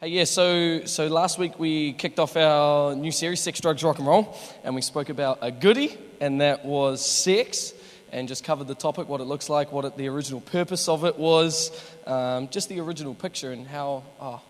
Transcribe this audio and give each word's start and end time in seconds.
Hey, 0.00 0.10
yeah, 0.10 0.24
so, 0.26 0.84
so 0.84 1.08
last 1.08 1.40
week 1.40 1.58
we 1.58 1.92
kicked 1.92 2.20
off 2.20 2.36
our 2.36 2.94
new 2.94 3.10
series, 3.10 3.40
Sex, 3.40 3.60
Drugs, 3.60 3.82
Rock 3.82 3.98
and 3.98 4.06
Roll, 4.06 4.32
and 4.62 4.72
we 4.76 4.80
spoke 4.80 5.08
about 5.08 5.38
a 5.42 5.50
goodie, 5.50 5.98
and 6.20 6.40
that 6.40 6.64
was 6.64 7.04
sex, 7.04 7.74
and 8.12 8.28
just 8.28 8.44
covered 8.44 8.68
the 8.68 8.76
topic, 8.76 9.08
what 9.08 9.20
it 9.20 9.24
looks 9.24 9.48
like, 9.48 9.72
what 9.72 9.84
it, 9.84 9.96
the 9.96 10.06
original 10.06 10.40
purpose 10.40 10.86
of 10.88 11.04
it 11.04 11.18
was, 11.18 11.72
um, 12.06 12.46
just 12.46 12.68
the 12.68 12.78
original 12.78 13.12
picture, 13.12 13.50
and 13.50 13.66
how, 13.66 14.04
oh, 14.20 14.40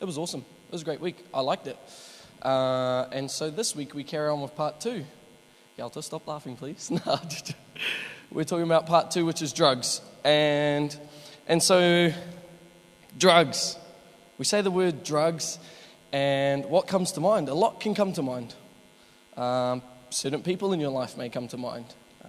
it 0.00 0.04
was 0.04 0.18
awesome. 0.18 0.40
It 0.40 0.72
was 0.72 0.82
a 0.82 0.84
great 0.84 1.00
week. 1.00 1.24
I 1.32 1.40
liked 1.40 1.68
it. 1.68 1.78
Uh, 2.42 3.06
and 3.12 3.30
so 3.30 3.48
this 3.48 3.76
week 3.76 3.94
we 3.94 4.02
carry 4.02 4.28
on 4.28 4.40
with 4.40 4.56
part 4.56 4.80
two. 4.80 5.04
Yalta, 5.78 6.02
stop 6.02 6.26
laughing, 6.26 6.56
please. 6.56 6.90
No, 7.06 7.20
we're 8.32 8.42
talking 8.42 8.64
about 8.64 8.86
part 8.86 9.12
two, 9.12 9.24
which 9.24 9.40
is 9.40 9.52
drugs. 9.52 10.00
And, 10.24 10.98
and 11.46 11.62
so, 11.62 12.12
drugs. 13.16 13.76
We 14.38 14.44
say 14.44 14.60
the 14.60 14.70
word 14.70 15.02
drugs, 15.02 15.58
and 16.12 16.66
what 16.66 16.86
comes 16.86 17.12
to 17.12 17.20
mind? 17.20 17.48
A 17.48 17.54
lot 17.54 17.80
can 17.80 17.94
come 17.94 18.12
to 18.12 18.22
mind. 18.22 18.54
Um, 19.34 19.80
certain 20.10 20.42
people 20.42 20.74
in 20.74 20.80
your 20.80 20.90
life 20.90 21.16
may 21.16 21.30
come 21.30 21.48
to 21.48 21.56
mind. 21.56 21.86
Uh, 22.22 22.28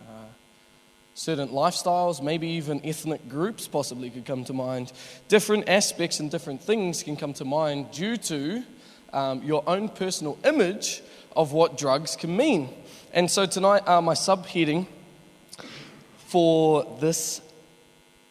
certain 1.13 1.49
lifestyles, 1.49 2.23
maybe 2.23 2.47
even 2.47 2.80
ethnic 2.85 3.27
groups, 3.27 3.67
possibly 3.67 4.09
could 4.09 4.25
come 4.25 4.45
to 4.45 4.53
mind. 4.53 4.93
Different 5.27 5.67
aspects 5.67 6.21
and 6.21 6.31
different 6.31 6.61
things 6.63 7.03
can 7.03 7.17
come 7.17 7.33
to 7.33 7.43
mind 7.43 7.91
due 7.91 8.16
to 8.16 8.63
um, 9.11 9.44
your 9.44 9.63
own 9.67 9.89
personal 9.89 10.38
image 10.45 11.02
of 11.35 11.52
what 11.52 11.77
drugs 11.77 12.16
can 12.16 12.38
mean. 12.38 12.69
And 13.11 13.30
so 13.30 13.45
tonight, 13.45 13.85
uh, 13.85 14.02
my 14.02 14.13
subheading 14.13 14.88
for 16.27 16.97
this 17.02 17.41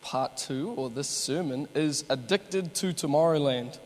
part 0.07 0.37
two, 0.37 0.71
or 0.77 0.89
this 0.89 1.09
sermon, 1.09 1.67
is 1.75 2.05
Addicted 2.09 2.73
to 2.77 2.93
Tomorrowland. 2.93 3.77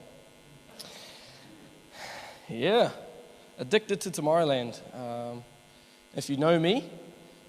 Yeah, 2.46 2.90
Addicted 3.58 4.02
to 4.02 4.10
Tomorrowland. 4.10 4.78
Um, 4.94 5.42
if 6.14 6.28
you 6.28 6.36
know 6.36 6.58
me, 6.58 6.84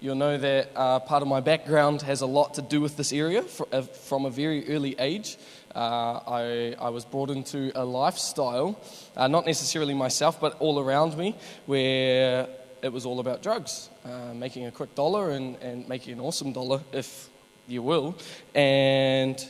you'll 0.00 0.14
know 0.14 0.38
that 0.38 0.70
uh, 0.74 1.00
part 1.00 1.20
of 1.20 1.28
my 1.28 1.40
background 1.40 2.00
has 2.00 2.22
a 2.22 2.26
lot 2.26 2.54
to 2.54 2.62
do 2.62 2.80
with 2.80 2.96
this 2.96 3.12
area 3.12 3.44
uh, 3.72 3.82
from 3.82 4.24
a 4.24 4.30
very 4.30 4.66
early 4.74 4.96
age. 4.98 5.36
Uh, 5.74 6.20
I, 6.26 6.74
I, 6.80 6.88
was 6.88 7.04
brought 7.04 7.28
into 7.28 7.72
a 7.74 7.84
lifestyle, 7.84 8.80
uh, 9.18 9.28
not 9.28 9.44
necessarily 9.44 9.92
myself, 9.92 10.40
but 10.40 10.56
all 10.60 10.80
around 10.80 11.18
me, 11.18 11.36
where 11.66 12.48
it 12.80 12.90
was 12.90 13.04
all 13.04 13.20
about 13.20 13.42
drugs, 13.42 13.90
uh, 14.06 14.32
making 14.32 14.64
a 14.64 14.70
quick 14.70 14.94
dollar 14.94 15.32
and, 15.32 15.56
and 15.56 15.86
making 15.90 16.14
an 16.14 16.20
awesome 16.20 16.54
dollar, 16.54 16.80
if 16.92 17.28
you 17.68 17.82
will, 17.82 18.16
and 18.54 19.44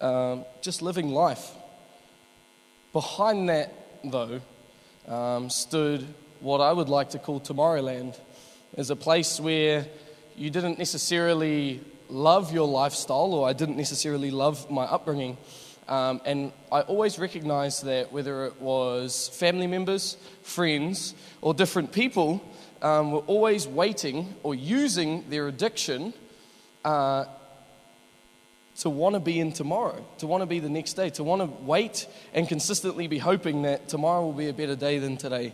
um, 0.00 0.44
just 0.60 0.82
living 0.82 1.10
life. 1.10 1.50
Behind 2.92 3.48
that, 3.48 3.72
though, 4.04 4.40
um, 5.08 5.50
stood 5.50 6.06
what 6.40 6.60
I 6.60 6.72
would 6.72 6.88
like 6.88 7.10
to 7.10 7.18
call 7.18 7.40
Tomorrowland, 7.40 8.18
as 8.76 8.90
a 8.90 8.96
place 8.96 9.40
where 9.40 9.86
you 10.36 10.50
didn't 10.50 10.78
necessarily 10.78 11.80
love 12.08 12.52
your 12.52 12.66
lifestyle, 12.66 13.32
or 13.34 13.48
I 13.48 13.52
didn't 13.52 13.76
necessarily 13.76 14.30
love 14.30 14.70
my 14.70 14.84
upbringing. 14.84 15.36
Um, 15.88 16.20
and 16.24 16.52
I 16.72 16.80
always 16.80 17.18
recognized 17.18 17.84
that 17.84 18.12
whether 18.12 18.46
it 18.46 18.60
was 18.60 19.28
family 19.28 19.66
members, 19.66 20.16
friends, 20.42 21.14
or 21.40 21.54
different 21.54 21.92
people, 21.92 22.42
um, 22.82 23.12
were 23.12 23.20
always 23.20 23.66
waiting 23.66 24.34
or 24.42 24.54
using 24.54 25.24
their 25.30 25.48
addiction 25.48 26.14
uh, 26.84 27.24
to 28.78 28.90
want 28.90 29.14
to 29.14 29.20
be 29.20 29.38
in 29.38 29.52
tomorrow, 29.52 30.04
to 30.18 30.26
want 30.26 30.42
to 30.42 30.46
be 30.46 30.58
the 30.58 30.68
next 30.68 30.94
day, 30.94 31.10
to 31.10 31.24
want 31.24 31.40
to 31.42 31.64
wait 31.64 32.06
and 32.32 32.48
consistently 32.48 33.06
be 33.06 33.18
hoping 33.18 33.62
that 33.62 33.88
tomorrow 33.88 34.24
will 34.24 34.32
be 34.32 34.48
a 34.48 34.52
better 34.52 34.74
day 34.74 34.98
than 34.98 35.16
today. 35.16 35.52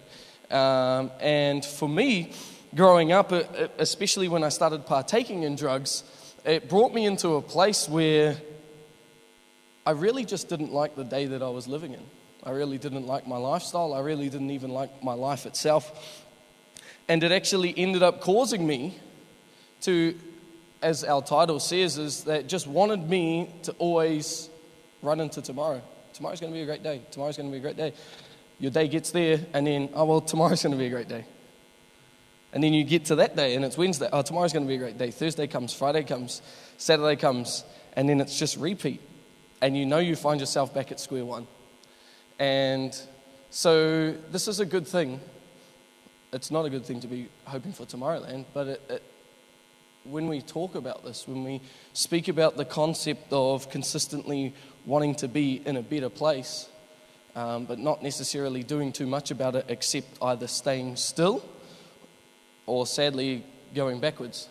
Um, 0.51 1.11
and 1.21 1.65
for 1.65 1.89
me, 1.89 2.33
growing 2.75 3.13
up, 3.13 3.33
uh, 3.33 3.37
uh, 3.37 3.69
especially 3.79 4.29
when 4.29 4.43
I 4.43 4.49
started 4.49 4.87
partaking 4.87 5.43
in 5.43 5.55
drugs, 5.55 6.03
it 6.45 6.69
brought 6.69 6.95
me 6.95 7.05
into 7.05 7.35
a 7.35 7.43
place 7.43 7.89
where 7.89 8.37
I 9.85 9.93
really 9.93 10.25
just 10.25 10.49
didn't 10.49 10.73
like 10.73 10.97
the 10.97 11.05
day 11.05 11.27
that 11.27 11.43
I 11.43 11.49
was 11.49 11.69
living 11.69 11.93
in. 11.93 12.03
I 12.43 12.51
really 12.51 12.79
didn't 12.79 13.07
like 13.07 13.27
my 13.27 13.37
lifestyle. 13.37 13.93
I 13.93 14.01
really 14.01 14.31
didn't 14.31 14.51
even 14.51 14.71
like 14.71 15.03
my 15.05 15.13
life 15.13 15.45
itself. 15.45 16.25
And 17.07 17.23
it 17.23 17.33
actually 17.33 17.75
ended 17.77 18.03
up 18.03 18.21
causing 18.21 18.67
me 18.67 18.99
to 19.83 20.19
as 20.83 21.05
our 21.05 21.23
title 21.23 21.61
says, 21.61 21.99
is 21.99 22.25
that 22.25 22.47
just 22.47 22.67
wanted 22.67 23.09
me 23.09 23.51
to 23.65 23.73
always 23.73 24.49
run 25.03 25.21
into 25.21 25.43
tomorrow. 25.43 25.83
Tomorrow's 26.15 26.41
going 26.41 26.53
to 26.53 26.57
be 26.57 26.63
a 26.63 26.67
great 26.67 26.83
day. 26.83 27.03
Tomorrow's 27.11 27.37
going 27.37 27.49
to 27.49 27.53
be 27.53 27.59
a 27.59 27.63
great 27.63 27.77
day. 27.77 27.93
Your 28.59 28.71
day 28.71 28.89
gets 28.89 29.11
there, 29.11 29.41
and 29.55 29.67
then, 29.67 29.89
oh, 29.95 30.05
well, 30.05 30.21
tomorrow's 30.21 30.63
going 30.63 30.73
to 30.73 30.79
be 30.79 30.87
a 30.87 30.91
great 30.91 31.09
day. 31.09 31.25
And 32.53 32.63
then 32.63 32.75
you 32.75 32.85
get 32.85 33.07
to 33.07 33.17
that 33.17 33.37
day, 33.37 33.55
and 33.55 33.65
it's 33.65 33.79
Wednesday. 33.79 34.09
Oh, 34.13 34.23
tomorrow's 34.23 34.53
going 34.53 34.65
to 34.65 34.69
be 34.69 34.75
a 34.75 34.79
great 34.79 34.99
day. 34.99 35.11
Thursday 35.11 35.47
comes, 35.47 35.73
Friday 35.73 36.03
comes, 36.03 36.43
Saturday 36.79 37.17
comes, 37.17 37.65
and 37.95 38.09
then 38.09 38.21
it's 38.21 38.39
just 38.39 38.57
repeat. 38.57 39.01
And 39.63 39.77
you 39.77 39.87
know 39.87 39.99
you 39.99 40.17
find 40.17 40.41
yourself 40.41 40.75
back 40.75 40.91
at 40.91 40.99
square 40.99 41.25
one. 41.25 41.47
And 42.39 42.99
so 43.51 44.13
this 44.33 44.49
is 44.49 44.61
a 44.61 44.67
good 44.67 44.87
thing. 44.87 45.21
It's 46.33 46.51
not 46.51 46.65
a 46.65 46.71
good 46.71 46.85
thing 46.85 47.01
to 47.01 47.07
be 47.07 47.29
hoping 47.45 47.73
for 47.73 47.85
Tomorrowland, 47.85 48.47
but 48.55 48.67
it, 48.69 48.83
it 48.89 49.03
when 50.05 50.29
we 50.29 50.41
talk 50.41 50.75
about 50.75 51.05
this, 51.05 51.29
when 51.29 51.45
we 51.45 51.61
speak 51.93 52.29
about 52.29 52.57
the 52.57 52.65
concept 52.65 53.33
of 53.33 53.71
consistently 53.71 54.55
wanting 54.87 55.15
to 55.17 55.29
be 55.29 55.63
in 55.65 55.77
a 55.77 55.83
better 55.83 56.09
place, 56.09 56.69
um, 57.37 57.65
but 57.65 57.79
not 57.79 58.03
necessarily 58.03 58.63
doing 58.63 58.93
too 58.93 59.07
much 59.07 59.31
about 59.31 59.55
it 59.55 59.67
except 59.69 60.07
either 60.23 60.47
staying 60.47 60.97
still 60.97 61.45
or 62.67 62.87
sadly 62.87 63.45
going 63.75 64.01
backwards. 64.01 64.49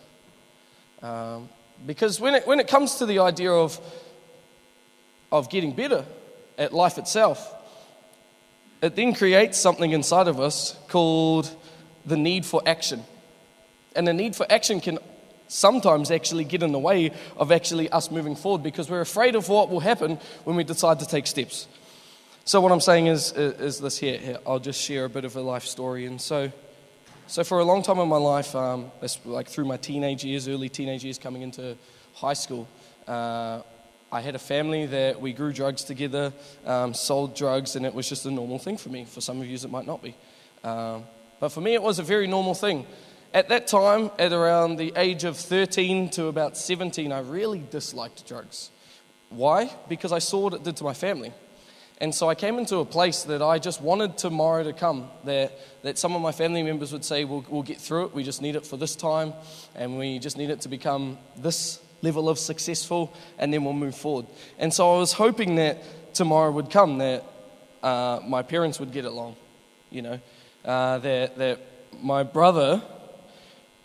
Um, 1.02 1.48
because 1.86 2.20
when 2.20 2.34
it, 2.34 2.46
when 2.46 2.60
it 2.60 2.68
comes 2.68 2.96
to 2.96 3.06
the 3.06 3.20
idea 3.20 3.50
of, 3.50 3.80
of 5.32 5.50
getting 5.50 5.72
better 5.72 6.04
at 6.58 6.72
life 6.72 6.98
itself, 6.98 7.54
it 8.82 8.96
then 8.96 9.14
creates 9.14 9.58
something 9.58 9.90
inside 9.90 10.28
of 10.28 10.40
us 10.40 10.78
called 10.88 11.50
the 12.06 12.16
need 12.16 12.46
for 12.46 12.62
action. 12.66 13.02
And 13.96 14.06
the 14.06 14.12
need 14.12 14.36
for 14.36 14.46
action 14.50 14.80
can 14.80 14.98
sometimes 15.50 16.10
actually 16.10 16.44
get 16.44 16.62
in 16.62 16.72
the 16.72 16.78
way 16.78 17.10
of 17.36 17.50
actually 17.50 17.90
us 17.90 18.10
moving 18.10 18.36
forward 18.36 18.62
because 18.62 18.88
we're 18.88 19.00
afraid 19.00 19.34
of 19.34 19.48
what 19.48 19.68
will 19.68 19.80
happen 19.80 20.18
when 20.44 20.56
we 20.56 20.64
decide 20.64 21.00
to 21.00 21.06
take 21.06 21.26
steps. 21.26 21.66
So, 22.44 22.60
what 22.60 22.72
I'm 22.72 22.80
saying 22.80 23.08
is, 23.08 23.32
is 23.32 23.80
this 23.80 23.98
here, 23.98 24.16
here. 24.16 24.38
I'll 24.46 24.60
just 24.60 24.80
share 24.80 25.04
a 25.04 25.10
bit 25.10 25.24
of 25.24 25.36
a 25.36 25.40
life 25.40 25.64
story. 25.64 26.06
And 26.06 26.20
so, 26.20 26.50
so 27.26 27.44
for 27.44 27.58
a 27.58 27.64
long 27.64 27.82
time 27.82 27.98
in 27.98 28.08
my 28.08 28.16
life, 28.16 28.54
um, 28.54 28.90
like 29.24 29.48
through 29.48 29.66
my 29.66 29.76
teenage 29.76 30.24
years, 30.24 30.48
early 30.48 30.68
teenage 30.68 31.04
years, 31.04 31.18
coming 31.18 31.42
into 31.42 31.76
high 32.14 32.32
school, 32.32 32.66
uh, 33.06 33.60
I 34.12 34.20
had 34.20 34.34
a 34.34 34.40
family 34.40 34.86
that 34.86 35.20
we 35.20 35.32
grew 35.32 35.52
drugs 35.52 35.84
together, 35.84 36.32
um, 36.64 36.94
sold 36.94 37.36
drugs, 37.36 37.76
and 37.76 37.84
it 37.84 37.94
was 37.94 38.08
just 38.08 38.26
a 38.26 38.30
normal 38.30 38.58
thing 38.58 38.76
for 38.76 38.88
me. 38.88 39.04
For 39.04 39.20
some 39.20 39.40
of 39.40 39.46
you, 39.46 39.54
it 39.54 39.70
might 39.70 39.86
not 39.86 40.02
be. 40.02 40.14
Um, 40.64 41.04
but 41.38 41.50
for 41.50 41.60
me, 41.60 41.74
it 41.74 41.82
was 41.82 41.98
a 41.98 42.02
very 42.02 42.26
normal 42.26 42.54
thing. 42.54 42.86
At 43.32 43.48
that 43.50 43.68
time, 43.68 44.10
at 44.18 44.32
around 44.32 44.76
the 44.76 44.92
age 44.96 45.22
of 45.22 45.36
13 45.36 46.10
to 46.10 46.26
about 46.26 46.56
17, 46.56 47.12
I 47.12 47.20
really 47.20 47.62
disliked 47.70 48.26
drugs. 48.26 48.70
Why? 49.28 49.70
Because 49.88 50.10
I 50.10 50.18
saw 50.18 50.40
what 50.40 50.54
it 50.54 50.64
did 50.64 50.76
to 50.78 50.84
my 50.84 50.94
family. 50.94 51.32
And 52.00 52.12
so 52.12 52.28
I 52.28 52.34
came 52.34 52.58
into 52.58 52.78
a 52.78 52.84
place 52.84 53.22
that 53.24 53.40
I 53.40 53.60
just 53.60 53.80
wanted 53.80 54.18
tomorrow 54.18 54.64
to 54.64 54.72
come, 54.72 55.08
that, 55.24 55.52
that 55.82 55.96
some 55.96 56.16
of 56.16 56.22
my 56.22 56.32
family 56.32 56.64
members 56.64 56.92
would 56.92 57.04
say, 57.04 57.24
we'll, 57.24 57.44
we'll 57.48 57.62
get 57.62 57.78
through 57.78 58.06
it, 58.06 58.14
we 58.14 58.24
just 58.24 58.42
need 58.42 58.56
it 58.56 58.66
for 58.66 58.76
this 58.76 58.96
time, 58.96 59.32
and 59.76 59.96
we 59.96 60.18
just 60.18 60.36
need 60.36 60.50
it 60.50 60.62
to 60.62 60.68
become 60.68 61.16
this 61.36 61.80
level 62.02 62.28
of 62.28 62.36
successful, 62.36 63.14
and 63.38 63.54
then 63.54 63.62
we'll 63.62 63.74
move 63.74 63.94
forward. 63.94 64.26
And 64.58 64.74
so 64.74 64.96
I 64.96 64.98
was 64.98 65.12
hoping 65.12 65.54
that 65.56 66.14
tomorrow 66.14 66.50
would 66.50 66.70
come, 66.70 66.98
that 66.98 67.24
uh, 67.80 68.18
my 68.26 68.42
parents 68.42 68.80
would 68.80 68.90
get 68.90 69.04
along, 69.04 69.36
you 69.90 70.02
know, 70.02 70.20
uh, 70.64 70.98
that, 70.98 71.36
that 71.36 71.60
my 72.02 72.24
brother 72.24 72.82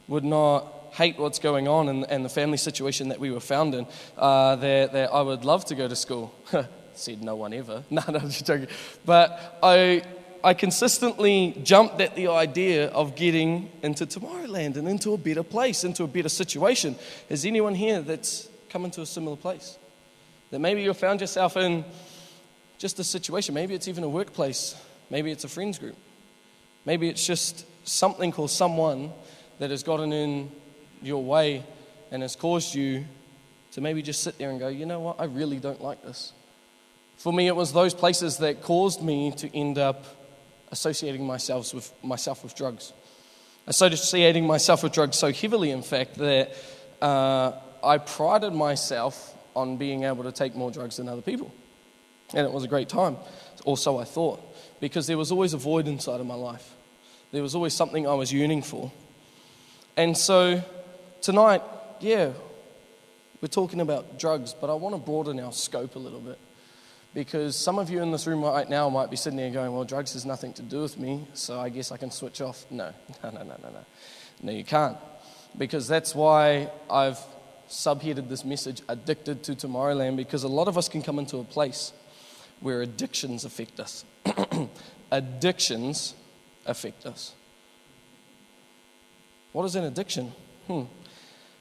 would 0.08 0.24
not 0.24 0.72
hate 0.96 1.18
what's 1.18 1.40
going 1.40 1.68
on 1.68 1.90
and, 1.90 2.10
and 2.10 2.24
the 2.24 2.30
family 2.30 2.58
situation 2.58 3.10
that 3.10 3.20
we 3.20 3.30
were 3.30 3.40
found 3.40 3.76
in, 3.76 3.86
uh, 4.18 4.56
that, 4.56 4.94
that 4.94 5.12
I 5.12 5.22
would 5.22 5.44
love 5.44 5.66
to 5.66 5.76
go 5.76 5.88
to 5.88 5.96
school. 5.96 6.34
Said 6.94 7.22
no 7.22 7.36
one 7.36 7.54
ever. 7.54 7.84
No, 7.90 8.02
no, 8.08 8.20
just 8.20 8.46
joking. 8.46 8.68
But 9.06 9.60
I, 9.62 10.04
I 10.44 10.54
consistently 10.54 11.60
jumped 11.64 12.00
at 12.00 12.16
the 12.16 12.30
idea 12.30 12.88
of 12.90 13.16
getting 13.16 13.70
into 13.82 14.06
Tomorrowland 14.06 14.78
and 14.78 14.88
into 14.88 15.14
a 15.14 15.18
better 15.18 15.44
place, 15.44 15.84
into 15.84 16.04
a 16.04 16.08
better 16.08 16.30
situation. 16.30 16.96
Is 17.30 17.46
anyone 17.46 17.76
here 17.76 18.02
that's 18.02 18.48
come 18.70 18.86
into 18.86 19.02
a 19.02 19.06
similar 19.06 19.36
place? 19.36 19.78
That 20.52 20.60
maybe 20.60 20.84
you 20.84 20.94
found 20.94 21.20
yourself 21.20 21.58
in 21.58 21.84
just 22.78 23.00
a 23.00 23.04
situation. 23.04 23.54
Maybe 23.54 23.74
it's 23.74 23.88
even 23.88 24.04
a 24.04 24.10
workplace. 24.10 24.76
Maybe 25.10 25.32
it's 25.32 25.44
a 25.44 25.50
friends 25.50 25.78
group. 25.78 25.98
Maybe 26.86 27.10
it's 27.10 27.26
just 27.26 27.66
something 27.88 28.34
or 28.36 28.48
someone 28.48 29.12
that 29.60 29.72
has 29.72 29.84
gotten 29.84 30.12
in 30.14 30.52
your 31.02 31.24
way 31.24 31.64
and 32.12 32.22
has 32.22 32.36
caused 32.36 32.76
you 32.76 33.06
to 33.72 33.82
maybe 33.82 34.02
just 34.02 34.24
sit 34.24 34.38
there 34.38 34.50
and 34.50 34.60
go, 34.60 34.68
you 34.68 34.86
know 34.86 35.00
what, 35.00 35.20
I 35.20 35.26
really 35.26 35.60
don't 35.60 35.82
like 35.82 36.02
this. 36.04 36.34
For 37.18 37.34
me, 37.34 37.48
it 37.48 37.56
was 37.56 37.74
those 37.74 37.94
places 37.94 38.38
that 38.38 38.62
caused 38.62 39.02
me 39.02 39.32
to 39.34 39.58
end 39.58 39.78
up 39.78 40.06
associating 40.72 41.26
myself 41.26 41.74
with, 41.74 41.92
myself 42.04 42.44
with 42.44 42.56
drugs. 42.56 42.94
Associating 43.68 44.46
myself 44.46 44.84
with 44.84 44.94
drugs 44.94 45.18
so 45.18 45.32
heavily, 45.32 45.72
in 45.72 45.82
fact, 45.82 46.16
that 46.16 46.56
uh, 47.02 47.54
I 47.84 47.98
prided 47.98 48.54
myself 48.54 49.36
on 49.56 49.78
being 49.78 50.04
able 50.04 50.24
to 50.24 50.32
take 50.32 50.56
more 50.56 50.72
drugs 50.72 50.98
than 50.98 51.08
other 51.08 51.22
people. 51.22 51.54
And 52.34 52.46
it 52.46 52.52
was 52.52 52.64
a 52.64 52.68
great 52.68 52.90
time, 52.90 53.18
or 53.64 53.78
so 53.78 53.98
I 53.98 54.04
thought, 54.04 54.42
because 54.80 55.08
there 55.08 55.18
was 55.18 55.32
always 55.32 55.54
a 55.54 55.58
void 55.58 55.88
inside 55.88 56.20
of 56.20 56.26
my 56.26 56.36
life. 56.36 56.74
There 57.32 57.42
was 57.42 57.56
always 57.56 57.74
something 57.74 58.08
I 58.08 58.14
was 58.14 58.32
yearning 58.34 58.62
for. 58.62 58.92
And 59.98 60.18
so 60.18 60.62
tonight, 61.22 61.62
yeah, 62.02 62.32
we're 63.42 63.48
talking 63.48 63.80
about 63.80 64.20
drugs, 64.20 64.54
but 64.54 64.70
I 64.70 64.74
want 64.74 64.94
to 64.94 65.00
broaden 65.00 65.40
our 65.40 65.54
scope 65.54 65.96
a 65.96 66.00
little 66.00 66.20
bit. 66.20 66.38
Because 67.14 67.56
some 67.56 67.80
of 67.80 67.90
you 67.90 68.02
in 68.02 68.12
this 68.12 68.28
room 68.28 68.44
right 68.44 68.70
now 68.70 68.90
might 68.90 69.10
be 69.10 69.16
sitting 69.16 69.38
there 69.38 69.50
going, 69.50 69.74
well, 69.74 69.86
drugs 69.86 70.12
has 70.12 70.26
nothing 70.26 70.52
to 70.54 70.62
do 70.62 70.82
with 70.82 71.00
me, 71.00 71.26
so 71.34 71.62
I 71.62 71.70
guess 71.70 71.94
I 71.94 71.98
can 71.98 72.12
switch 72.12 72.42
off. 72.42 72.66
No, 72.70 72.92
no, 73.24 73.30
no, 73.30 73.44
no, 73.44 73.56
no, 73.64 73.70
no. 73.70 73.86
No, 74.42 74.52
you 74.52 74.66
can't. 74.66 74.98
Because 75.58 75.88
that's 75.88 76.14
why 76.14 76.70
I've 76.90 77.20
subheaded 77.70 78.28
this 78.28 78.44
message, 78.44 78.82
Addicted 78.90 79.44
to 79.44 79.56
Tomorrowland, 79.56 80.18
because 80.18 80.44
a 80.44 80.50
lot 80.50 80.68
of 80.68 80.78
us 80.78 80.90
can 80.90 81.02
come 81.02 81.20
into 81.20 81.38
a 81.38 81.46
place 81.46 81.94
where 82.60 82.82
addictions 82.82 83.46
affect 83.46 83.80
us. 83.80 84.04
addictions 85.12 86.16
affect 86.66 87.06
us. 87.06 87.34
What 89.56 89.64
is 89.64 89.78
an 89.78 89.86
addiction? 89.86 90.34
Hmm. 90.68 90.82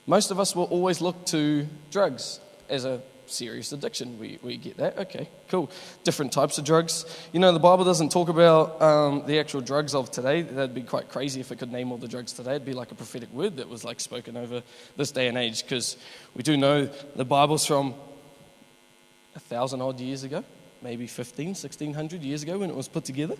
Most 0.04 0.32
of 0.32 0.40
us 0.40 0.56
will 0.56 0.64
always 0.64 1.00
look 1.00 1.24
to 1.26 1.64
drugs 1.92 2.40
as 2.68 2.84
a 2.84 3.00
serious 3.26 3.70
addiction. 3.70 4.18
We, 4.18 4.40
we 4.42 4.56
get 4.56 4.78
that. 4.78 4.98
Okay, 4.98 5.28
cool. 5.48 5.70
Different 6.02 6.32
types 6.32 6.58
of 6.58 6.64
drugs. 6.64 7.04
You 7.32 7.38
know, 7.38 7.52
the 7.52 7.60
Bible 7.60 7.84
doesn't 7.84 8.10
talk 8.10 8.28
about 8.28 8.82
um, 8.82 9.22
the 9.28 9.38
actual 9.38 9.60
drugs 9.60 9.94
of 9.94 10.10
today. 10.10 10.42
That'd 10.42 10.74
be 10.74 10.82
quite 10.82 11.08
crazy 11.08 11.38
if 11.38 11.52
it 11.52 11.60
could 11.60 11.70
name 11.70 11.92
all 11.92 11.98
the 11.98 12.08
drugs 12.08 12.32
today. 12.32 12.56
It'd 12.56 12.64
be 12.64 12.72
like 12.72 12.90
a 12.90 12.96
prophetic 12.96 13.32
word 13.32 13.58
that 13.58 13.68
was 13.68 13.84
like 13.84 14.00
spoken 14.00 14.36
over 14.36 14.64
this 14.96 15.12
day 15.12 15.28
and 15.28 15.38
age 15.38 15.62
because 15.62 15.96
we 16.34 16.42
do 16.42 16.56
know 16.56 16.86
the 17.14 17.24
Bible's 17.24 17.64
from 17.64 17.94
a 19.36 19.40
thousand 19.40 19.82
odd 19.82 20.00
years 20.00 20.24
ago, 20.24 20.42
maybe 20.82 21.06
15, 21.06 21.50
1600 21.50 22.22
years 22.22 22.42
ago 22.42 22.58
when 22.58 22.70
it 22.70 22.74
was 22.74 22.88
put 22.88 23.04
together. 23.04 23.36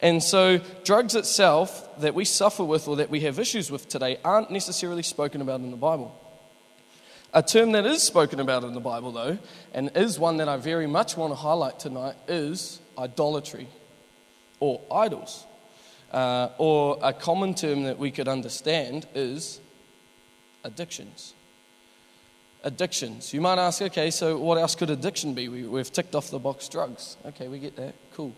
And 0.00 0.22
so, 0.22 0.58
drugs 0.84 1.14
itself 1.14 1.88
that 2.00 2.14
we 2.14 2.24
suffer 2.24 2.64
with 2.64 2.86
or 2.86 2.96
that 2.96 3.08
we 3.08 3.20
have 3.20 3.38
issues 3.38 3.70
with 3.70 3.88
today 3.88 4.18
aren't 4.24 4.50
necessarily 4.50 5.02
spoken 5.02 5.40
about 5.40 5.60
in 5.60 5.70
the 5.70 5.76
Bible. 5.76 6.14
A 7.32 7.42
term 7.42 7.72
that 7.72 7.86
is 7.86 8.02
spoken 8.02 8.40
about 8.40 8.64
in 8.64 8.74
the 8.74 8.80
Bible, 8.80 9.12
though, 9.12 9.38
and 9.74 9.90
is 9.94 10.18
one 10.18 10.38
that 10.38 10.48
I 10.48 10.56
very 10.56 10.86
much 10.86 11.16
want 11.16 11.32
to 11.32 11.34
highlight 11.34 11.78
tonight, 11.78 12.14
is 12.28 12.80
idolatry 12.98 13.68
or 14.60 14.80
idols. 14.90 15.44
Uh, 16.12 16.48
or 16.58 16.98
a 17.02 17.12
common 17.12 17.54
term 17.54 17.82
that 17.84 17.98
we 17.98 18.10
could 18.10 18.28
understand 18.28 19.06
is 19.14 19.60
addictions. 20.64 21.34
Addictions. 22.64 23.34
You 23.34 23.40
might 23.40 23.58
ask, 23.58 23.82
okay, 23.82 24.10
so 24.10 24.38
what 24.38 24.56
else 24.56 24.74
could 24.74 24.90
addiction 24.90 25.34
be? 25.34 25.48
We, 25.48 25.64
we've 25.64 25.92
ticked 25.92 26.14
off 26.14 26.30
the 26.30 26.38
box 26.38 26.68
drugs. 26.68 27.16
Okay, 27.26 27.48
we 27.48 27.58
get 27.58 27.76
that. 27.76 27.94
Cool. 28.14 28.34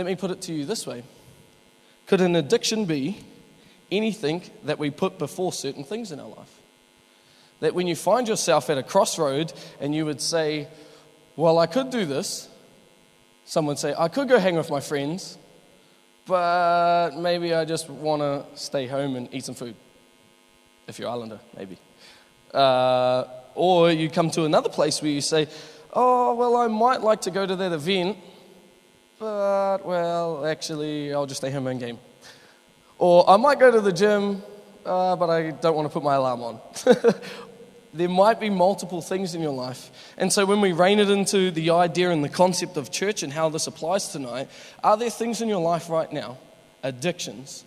Let 0.00 0.06
me 0.06 0.16
put 0.16 0.30
it 0.30 0.40
to 0.42 0.54
you 0.54 0.64
this 0.64 0.86
way 0.86 1.02
Could 2.06 2.22
an 2.22 2.34
addiction 2.34 2.86
be 2.86 3.18
anything 3.92 4.42
that 4.64 4.78
we 4.78 4.88
put 4.88 5.18
before 5.18 5.52
certain 5.52 5.84
things 5.84 6.10
in 6.10 6.18
our 6.18 6.28
life? 6.28 6.58
That 7.60 7.74
when 7.74 7.86
you 7.86 7.94
find 7.94 8.26
yourself 8.26 8.70
at 8.70 8.78
a 8.78 8.82
crossroad 8.82 9.52
and 9.78 9.94
you 9.94 10.06
would 10.06 10.22
say, 10.22 10.68
Well, 11.36 11.58
I 11.58 11.66
could 11.66 11.90
do 11.90 12.06
this, 12.06 12.48
someone 13.44 13.72
would 13.72 13.78
say, 13.78 13.94
I 13.94 14.08
could 14.08 14.26
go 14.26 14.38
hang 14.38 14.56
with 14.56 14.70
my 14.70 14.80
friends, 14.80 15.36
but 16.24 17.10
maybe 17.18 17.52
I 17.52 17.66
just 17.66 17.90
want 17.90 18.22
to 18.22 18.46
stay 18.58 18.86
home 18.86 19.16
and 19.16 19.28
eat 19.34 19.44
some 19.44 19.54
food. 19.54 19.74
If 20.88 20.98
you're 20.98 21.10
Islander, 21.10 21.40
maybe. 21.54 21.76
Uh, 22.54 23.24
or 23.54 23.90
you 23.90 24.08
come 24.08 24.30
to 24.30 24.46
another 24.46 24.70
place 24.70 25.02
where 25.02 25.10
you 25.10 25.20
say, 25.20 25.46
Oh, 25.92 26.34
well, 26.36 26.56
I 26.56 26.68
might 26.68 27.02
like 27.02 27.20
to 27.22 27.30
go 27.30 27.44
to 27.44 27.56
that 27.56 27.72
event, 27.72 28.16
but, 29.20 29.84
well, 29.84 30.46
actually, 30.46 31.12
I'll 31.12 31.26
just 31.26 31.42
stay 31.42 31.50
home 31.50 31.66
and 31.66 31.78
game. 31.78 31.98
Or 32.98 33.28
I 33.28 33.36
might 33.36 33.60
go 33.60 33.70
to 33.70 33.80
the 33.80 33.92
gym, 33.92 34.42
uh, 34.84 35.14
but 35.14 35.28
I 35.28 35.50
don't 35.50 35.76
want 35.76 35.86
to 35.86 35.92
put 35.92 36.02
my 36.02 36.14
alarm 36.14 36.42
on. 36.42 36.60
there 37.94 38.08
might 38.08 38.40
be 38.40 38.48
multiple 38.48 39.02
things 39.02 39.34
in 39.34 39.42
your 39.42 39.52
life. 39.52 39.90
And 40.16 40.32
so 40.32 40.46
when 40.46 40.62
we 40.62 40.72
rein 40.72 41.00
it 41.00 41.10
into 41.10 41.50
the 41.50 41.70
idea 41.70 42.10
and 42.10 42.24
the 42.24 42.30
concept 42.30 42.78
of 42.78 42.90
church 42.90 43.22
and 43.22 43.30
how 43.30 43.50
this 43.50 43.66
applies 43.66 44.08
tonight, 44.08 44.48
are 44.82 44.96
there 44.96 45.10
things 45.10 45.42
in 45.42 45.50
your 45.50 45.60
life 45.60 45.90
right 45.90 46.10
now, 46.10 46.38
addictions, 46.82 47.64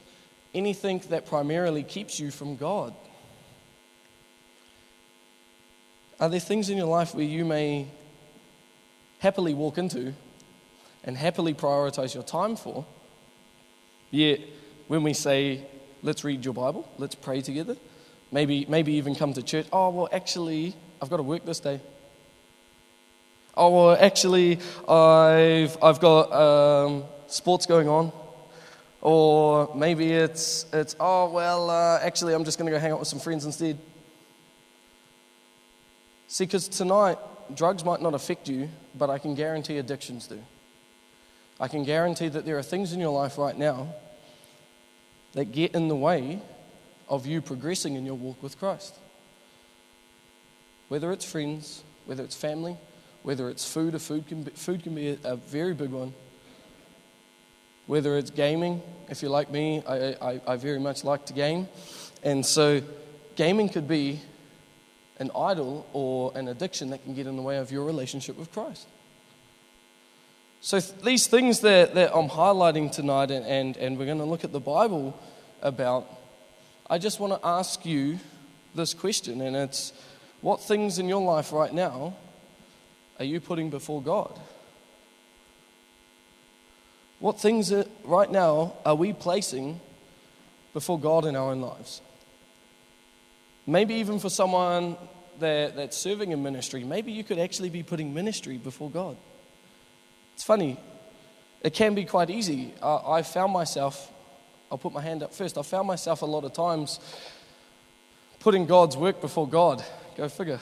anything 0.55 1.03
that 1.09 1.27
primarily 1.27 1.83
keeps 1.83 2.19
you 2.19 2.31
from 2.31 2.55
God? 2.55 2.95
Are 6.19 6.29
there 6.29 6.39
things 6.39 6.71
in 6.71 6.77
your 6.77 6.87
life 6.87 7.13
where 7.13 7.25
you 7.25 7.45
may 7.45 7.87
happily 9.19 9.53
walk 9.53 9.77
into 9.77 10.15
and 11.03 11.17
happily 11.17 11.53
prioritize 11.53 12.13
your 12.13 12.23
time 12.23 12.55
for? 12.55 12.85
Yet, 14.11 14.39
when 14.87 15.03
we 15.03 15.13
say, 15.13 15.65
let's 16.01 16.23
read 16.23 16.45
your 16.45 16.53
Bible, 16.53 16.87
let's 16.97 17.15
pray 17.15 17.41
together, 17.41 17.75
Maybe, 18.33 18.65
maybe 18.67 18.93
even 18.93 19.13
come 19.13 19.31
to 19.33 19.43
church. 19.43 19.67
Oh, 19.71 19.91
well, 19.91 20.09
actually, 20.11 20.73
I've 20.99 21.09
got 21.11 21.17
to 21.17 21.23
work 21.23 21.45
this 21.45 21.59
day. 21.59 21.79
Oh, 23.55 23.69
well, 23.69 23.97
actually, 23.99 24.57
I've, 24.89 25.77
I've 25.83 25.99
got 25.99 26.33
um, 26.33 27.03
sports 27.27 27.67
going 27.67 27.87
on. 27.87 28.11
Or 29.01 29.69
maybe 29.75 30.11
it's, 30.13 30.65
it's 30.73 30.95
oh, 30.99 31.29
well, 31.29 31.69
uh, 31.69 31.99
actually, 32.01 32.33
I'm 32.33 32.43
just 32.43 32.57
going 32.57 32.65
to 32.65 32.75
go 32.75 32.79
hang 32.79 32.91
out 32.91 32.97
with 32.97 33.07
some 33.07 33.19
friends 33.19 33.45
instead. 33.45 33.77
See, 36.27 36.45
because 36.45 36.67
tonight, 36.67 37.19
drugs 37.53 37.85
might 37.85 38.01
not 38.01 38.15
affect 38.15 38.49
you, 38.49 38.67
but 38.95 39.11
I 39.11 39.19
can 39.19 39.35
guarantee 39.35 39.77
addictions 39.77 40.25
do. 40.25 40.41
I 41.63 41.69
can 41.69 41.85
guarantee 41.85 42.27
that 42.27 42.43
there 42.45 42.57
are 42.57 42.61
things 42.61 42.91
in 42.91 42.99
your 42.99 43.13
life 43.13 43.37
right 43.37 43.57
now 43.57 43.95
that 45.31 45.53
get 45.53 45.73
in 45.73 45.87
the 45.87 45.95
way 45.95 46.41
of 47.07 47.25
you 47.25 47.41
progressing 47.41 47.95
in 47.95 48.05
your 48.05 48.15
walk 48.15 48.43
with 48.43 48.59
Christ. 48.59 48.93
Whether 50.89 51.13
it's 51.13 51.23
friends, 51.23 51.85
whether 52.05 52.21
it's 52.21 52.35
family, 52.35 52.75
whether 53.21 53.49
it's 53.49 53.65
food, 53.65 53.95
a 53.95 53.99
food 53.99 54.27
can 54.27 54.43
be, 54.43 54.51
food 54.51 54.83
can 54.83 54.93
be 54.93 55.11
a, 55.11 55.17
a 55.23 55.35
very 55.37 55.73
big 55.73 55.91
one. 55.91 56.13
Whether 57.87 58.17
it's 58.17 58.29
gaming, 58.29 58.81
if 59.07 59.21
you're 59.21 59.31
like 59.31 59.49
me, 59.49 59.81
I, 59.87 60.15
I, 60.21 60.41
I 60.45 60.55
very 60.57 60.81
much 60.81 61.05
like 61.05 61.27
to 61.27 61.33
game. 61.33 61.69
And 62.23 62.45
so 62.45 62.81
gaming 63.37 63.69
could 63.69 63.87
be 63.87 64.19
an 65.17 65.31
idol 65.33 65.87
or 65.93 66.33
an 66.35 66.49
addiction 66.49 66.89
that 66.89 67.05
can 67.05 67.15
get 67.15 67.25
in 67.25 67.37
the 67.37 67.41
way 67.41 67.55
of 67.55 67.71
your 67.71 67.85
relationship 67.85 68.37
with 68.37 68.51
Christ. 68.51 68.85
So, 70.65 70.79
th- 70.79 71.01
these 71.01 71.27
things 71.27 71.59
that, 71.59 71.93
that 71.95 72.15
I'm 72.15 72.29
highlighting 72.29 72.89
tonight, 72.89 73.31
and, 73.31 73.45
and, 73.45 73.75
and 73.75 73.99
we're 73.99 74.05
going 74.05 74.19
to 74.19 74.23
look 74.23 74.45
at 74.45 74.53
the 74.53 74.61
Bible 74.61 75.13
about, 75.61 76.07
I 76.89 76.99
just 76.99 77.19
want 77.19 77.33
to 77.33 77.45
ask 77.45 77.85
you 77.85 78.17
this 78.73 78.93
question, 78.93 79.41
and 79.41 79.57
it's 79.57 79.91
what 80.39 80.61
things 80.61 80.99
in 80.99 81.09
your 81.09 81.21
life 81.21 81.51
right 81.51 81.73
now 81.73 82.15
are 83.19 83.25
you 83.25 83.41
putting 83.41 83.71
before 83.71 84.01
God? 84.01 84.39
What 87.19 87.41
things 87.41 87.73
right 88.05 88.31
now 88.31 88.75
are 88.85 88.95
we 88.95 89.11
placing 89.11 89.81
before 90.73 90.97
God 90.97 91.25
in 91.25 91.35
our 91.35 91.51
own 91.51 91.59
lives? 91.59 91.99
Maybe 93.67 93.95
even 93.95 94.17
for 94.17 94.29
someone 94.29 94.95
that, 95.41 95.75
that's 95.75 95.97
serving 95.97 96.31
in 96.31 96.41
ministry, 96.41 96.85
maybe 96.85 97.11
you 97.11 97.25
could 97.25 97.37
actually 97.37 97.69
be 97.69 97.83
putting 97.83 98.13
ministry 98.13 98.55
before 98.55 98.89
God. 98.89 99.17
It's 100.33 100.43
funny, 100.43 100.79
it 101.61 101.73
can 101.73 101.95
be 101.95 102.05
quite 102.05 102.29
easy. 102.29 102.73
Uh, 102.81 103.11
I 103.11 103.21
found 103.21 103.53
myself 103.53 104.11
I'll 104.73 104.79
put 104.79 104.91
my 104.91 105.01
hand 105.01 105.21
up 105.21 105.31
first. 105.31 105.55
I 105.59 105.61
found 105.61 105.87
myself 105.87 106.23
a 106.23 106.25
lot 106.25 106.45
of 106.45 106.51
times 106.51 106.99
putting 108.39 108.65
God's 108.65 108.97
work 108.97 109.21
before 109.21 109.47
God. 109.47 109.85
Go 110.17 110.27
figure. 110.27 110.59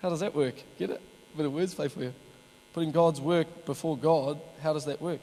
How 0.00 0.08
does 0.08 0.20
that 0.20 0.36
work? 0.36 0.54
Get 0.78 0.90
it? 0.90 1.02
A 1.34 1.36
bit 1.36 1.46
of 1.46 1.52
words 1.52 1.74
play 1.74 1.88
for 1.88 2.00
you. 2.00 2.14
Putting 2.72 2.92
God's 2.92 3.20
work 3.20 3.66
before 3.66 3.96
God, 3.96 4.40
how 4.62 4.72
does 4.72 4.84
that 4.84 5.02
work? 5.02 5.18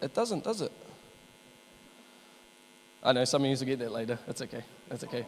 It 0.00 0.14
doesn't, 0.14 0.42
does 0.42 0.62
it? 0.62 0.72
I 3.02 3.12
know 3.12 3.26
some 3.26 3.42
of 3.42 3.50
you 3.50 3.56
will 3.58 3.66
get 3.66 3.78
that 3.80 3.92
later. 3.92 4.18
That's 4.26 4.40
okay. 4.40 4.62
That's 4.88 5.04
okay. 5.04 5.26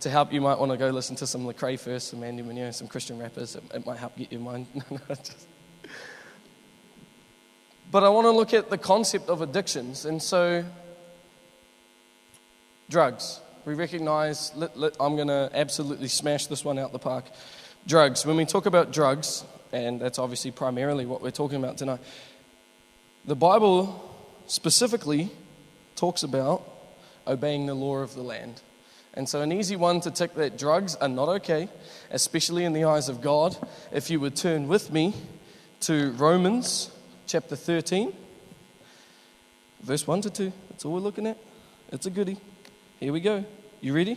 To 0.00 0.08
help, 0.08 0.32
you 0.32 0.40
might 0.40 0.58
want 0.58 0.72
to 0.72 0.78
go 0.78 0.88
listen 0.88 1.14
to 1.16 1.26
some 1.26 1.44
Lecrae 1.44 1.78
first, 1.78 2.08
some 2.08 2.24
Andy 2.24 2.42
Mineo, 2.42 2.72
some 2.72 2.88
Christian 2.88 3.18
rappers. 3.18 3.54
It, 3.54 3.62
it 3.74 3.84
might 3.84 3.98
help 3.98 4.16
get 4.16 4.32
your 4.32 4.40
mind. 4.40 4.66
but 7.90 8.02
I 8.02 8.08
want 8.08 8.24
to 8.24 8.30
look 8.30 8.54
at 8.54 8.70
the 8.70 8.78
concept 8.78 9.28
of 9.28 9.42
addictions. 9.42 10.06
And 10.06 10.22
so, 10.22 10.64
drugs. 12.88 13.40
We 13.66 13.74
recognize, 13.74 14.52
I'm 14.98 15.16
going 15.16 15.28
to 15.28 15.50
absolutely 15.52 16.08
smash 16.08 16.46
this 16.46 16.64
one 16.64 16.78
out 16.78 16.92
the 16.92 16.98
park. 16.98 17.26
Drugs. 17.86 18.24
When 18.24 18.36
we 18.36 18.46
talk 18.46 18.64
about 18.64 18.92
drugs, 18.92 19.44
and 19.70 20.00
that's 20.00 20.18
obviously 20.18 20.50
primarily 20.50 21.04
what 21.04 21.20
we're 21.20 21.30
talking 21.30 21.58
about 21.58 21.76
tonight, 21.76 22.00
the 23.26 23.36
Bible 23.36 24.16
specifically 24.46 25.30
talks 25.94 26.22
about 26.22 26.66
obeying 27.26 27.66
the 27.66 27.74
law 27.74 27.98
of 27.98 28.14
the 28.14 28.22
land. 28.22 28.62
And 29.14 29.28
so, 29.28 29.40
an 29.40 29.52
easy 29.52 29.76
one 29.76 30.00
to 30.02 30.10
tick 30.10 30.34
that 30.34 30.56
drugs 30.56 30.94
are 30.96 31.08
not 31.08 31.28
okay, 31.28 31.68
especially 32.10 32.64
in 32.64 32.72
the 32.72 32.84
eyes 32.84 33.08
of 33.08 33.20
God. 33.20 33.56
If 33.92 34.08
you 34.08 34.20
would 34.20 34.36
turn 34.36 34.68
with 34.68 34.92
me 34.92 35.14
to 35.80 36.12
Romans 36.12 36.90
chapter 37.26 37.56
13, 37.56 38.12
verse 39.82 40.06
1 40.06 40.22
to 40.22 40.30
2. 40.30 40.52
That's 40.68 40.84
all 40.84 40.92
we're 40.92 41.00
looking 41.00 41.26
at. 41.26 41.38
It's 41.90 42.06
a 42.06 42.10
goodie. 42.10 42.36
Here 43.00 43.12
we 43.12 43.20
go. 43.20 43.44
You 43.80 43.94
ready? 43.94 44.16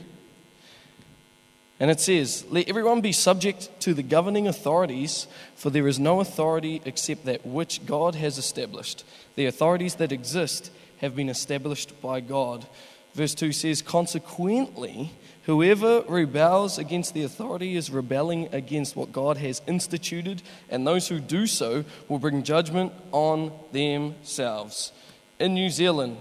And 1.80 1.90
it 1.90 2.00
says, 2.00 2.46
Let 2.50 2.70
everyone 2.70 3.02
be 3.02 3.12
subject 3.12 3.70
to 3.82 3.94
the 3.94 4.04
governing 4.04 4.48
authorities, 4.48 5.28
for 5.56 5.70
there 5.70 5.88
is 5.88 6.00
no 6.00 6.22
authority 6.22 6.82
except 6.86 7.26
that 7.26 7.46
which 7.46 7.86
God 7.86 8.16
has 8.16 8.38
established. 8.38 9.04
The 9.36 9.48
authorities 9.48 9.96
that 9.96 10.12
exist 10.12 10.72
have 10.98 11.16
been 11.16 11.30
established 11.30 12.00
by 12.02 12.20
God. 12.20 12.66
Verse 13.14 13.36
2 13.36 13.52
says, 13.52 13.82
Consequently, 13.82 15.12
whoever 15.44 16.02
rebels 16.08 16.78
against 16.78 17.14
the 17.14 17.24
authority 17.24 17.76
is 17.76 17.92
rebelling 17.92 18.50
against 18.54 18.96
what 18.96 19.12
God 19.12 19.38
has 19.38 19.62
instituted, 19.68 20.42
and 20.70 20.86
those 20.86 21.08
who 21.08 21.20
do 21.20 21.46
so 21.46 21.86
will 22.08 22.20
bring 22.20 22.44
judgment 22.44 22.92
on 23.12 23.52
themselves. 23.72 24.92
In 25.40 25.54
New 25.54 25.70
Zealand, 25.70 26.18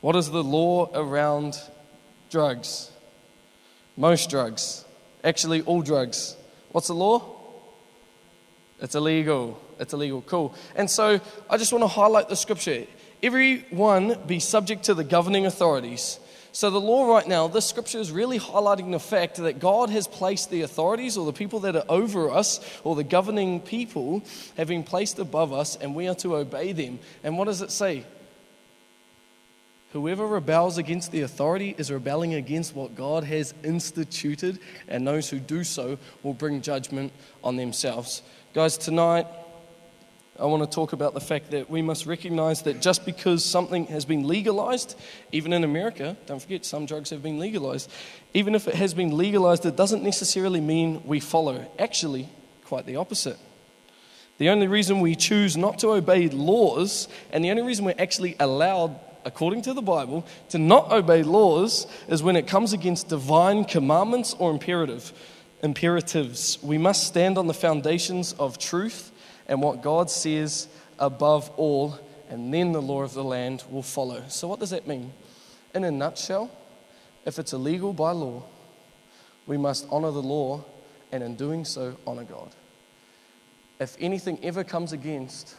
what 0.00 0.16
is 0.16 0.30
the 0.30 0.44
law 0.44 0.90
around 0.94 1.60
drugs? 2.30 2.90
Most 3.96 4.30
drugs. 4.30 4.84
Actually, 5.24 5.62
all 5.62 5.82
drugs. 5.82 6.36
What's 6.70 6.86
the 6.86 6.94
law? 6.94 7.36
It's 8.80 8.94
illegal. 8.94 9.60
It's 9.80 9.92
illegal. 9.92 10.22
Cool. 10.22 10.54
And 10.76 10.88
so 10.88 11.20
I 11.50 11.56
just 11.56 11.72
want 11.72 11.82
to 11.82 11.88
highlight 11.88 12.28
the 12.28 12.36
scripture. 12.36 12.86
Everyone 13.22 14.16
be 14.26 14.38
subject 14.38 14.84
to 14.84 14.94
the 14.94 15.04
governing 15.04 15.46
authorities. 15.46 16.20
So, 16.52 16.70
the 16.70 16.80
law 16.80 17.12
right 17.12 17.26
now, 17.26 17.46
this 17.46 17.66
scripture 17.66 17.98
is 17.98 18.10
really 18.10 18.38
highlighting 18.38 18.90
the 18.90 19.00
fact 19.00 19.36
that 19.36 19.58
God 19.58 19.90
has 19.90 20.08
placed 20.08 20.50
the 20.50 20.62
authorities 20.62 21.16
or 21.16 21.26
the 21.26 21.32
people 21.32 21.60
that 21.60 21.76
are 21.76 21.84
over 21.88 22.30
us 22.30 22.58
or 22.84 22.96
the 22.96 23.04
governing 23.04 23.60
people 23.60 24.22
have 24.56 24.68
been 24.68 24.82
placed 24.82 25.18
above 25.18 25.52
us 25.52 25.76
and 25.76 25.94
we 25.94 26.08
are 26.08 26.14
to 26.16 26.36
obey 26.36 26.72
them. 26.72 26.98
And 27.22 27.36
what 27.36 27.44
does 27.44 27.60
it 27.60 27.70
say? 27.70 28.04
Whoever 29.92 30.26
rebels 30.26 30.78
against 30.78 31.12
the 31.12 31.22
authority 31.22 31.74
is 31.78 31.90
rebelling 31.90 32.34
against 32.34 32.74
what 32.74 32.94
God 32.94 33.24
has 33.24 33.54
instituted, 33.64 34.58
and 34.86 35.06
those 35.06 35.30
who 35.30 35.38
do 35.38 35.64
so 35.64 35.98
will 36.22 36.34
bring 36.34 36.60
judgment 36.60 37.12
on 37.42 37.56
themselves. 37.56 38.22
Guys, 38.52 38.76
tonight 38.76 39.26
I 40.40 40.46
want 40.46 40.62
to 40.62 40.72
talk 40.72 40.92
about 40.92 41.14
the 41.14 41.20
fact 41.20 41.50
that 41.50 41.68
we 41.68 41.82
must 41.82 42.06
recognize 42.06 42.62
that 42.62 42.80
just 42.80 43.04
because 43.04 43.44
something 43.44 43.86
has 43.86 44.04
been 44.04 44.22
legalized, 44.24 44.96
even 45.32 45.52
in 45.52 45.64
America, 45.64 46.16
don't 46.26 46.40
forget 46.40 46.64
some 46.64 46.86
drugs 46.86 47.10
have 47.10 47.24
been 47.24 47.40
legalized, 47.40 47.90
even 48.34 48.54
if 48.54 48.68
it 48.68 48.74
has 48.74 48.94
been 48.94 49.16
legalized, 49.16 49.66
it 49.66 49.74
doesn't 49.74 50.04
necessarily 50.04 50.60
mean 50.60 51.02
we 51.04 51.18
follow. 51.18 51.66
Actually, 51.76 52.28
quite 52.64 52.86
the 52.86 52.94
opposite. 52.94 53.36
The 54.38 54.50
only 54.50 54.68
reason 54.68 55.00
we 55.00 55.16
choose 55.16 55.56
not 55.56 55.80
to 55.80 55.88
obey 55.88 56.28
laws, 56.28 57.08
and 57.32 57.44
the 57.44 57.50
only 57.50 57.64
reason 57.64 57.84
we're 57.84 57.94
actually 57.98 58.36
allowed 58.38 59.00
according 59.24 59.62
to 59.62 59.74
the 59.74 59.82
Bible, 59.82 60.24
to 60.50 60.58
not 60.58 60.92
obey 60.92 61.24
laws 61.24 61.88
is 62.08 62.22
when 62.22 62.36
it 62.36 62.46
comes 62.46 62.72
against 62.72 63.08
divine 63.08 63.64
commandments 63.64 64.34
or 64.38 64.52
imperative, 64.52 65.12
imperatives. 65.64 66.62
We 66.62 66.78
must 66.78 67.08
stand 67.08 67.36
on 67.36 67.48
the 67.48 67.54
foundations 67.54 68.34
of 68.34 68.58
truth 68.58 69.10
and 69.48 69.62
what 69.62 69.82
God 69.82 70.10
says 70.10 70.68
above 70.98 71.50
all, 71.56 71.98
and 72.28 72.52
then 72.52 72.72
the 72.72 72.82
law 72.82 73.02
of 73.02 73.14
the 73.14 73.24
land 73.24 73.64
will 73.70 73.82
follow. 73.82 74.22
So, 74.28 74.46
what 74.46 74.60
does 74.60 74.70
that 74.70 74.86
mean? 74.86 75.12
In 75.74 75.84
a 75.84 75.90
nutshell, 75.90 76.50
if 77.24 77.38
it's 77.38 77.52
illegal 77.52 77.92
by 77.92 78.10
law, 78.10 78.42
we 79.46 79.56
must 79.56 79.86
honor 79.90 80.10
the 80.10 80.22
law, 80.22 80.64
and 81.10 81.22
in 81.22 81.36
doing 81.36 81.64
so, 81.64 81.96
honor 82.06 82.24
God. 82.24 82.50
If 83.80 83.96
anything 83.98 84.38
ever 84.42 84.64
comes 84.64 84.92
against 84.92 85.54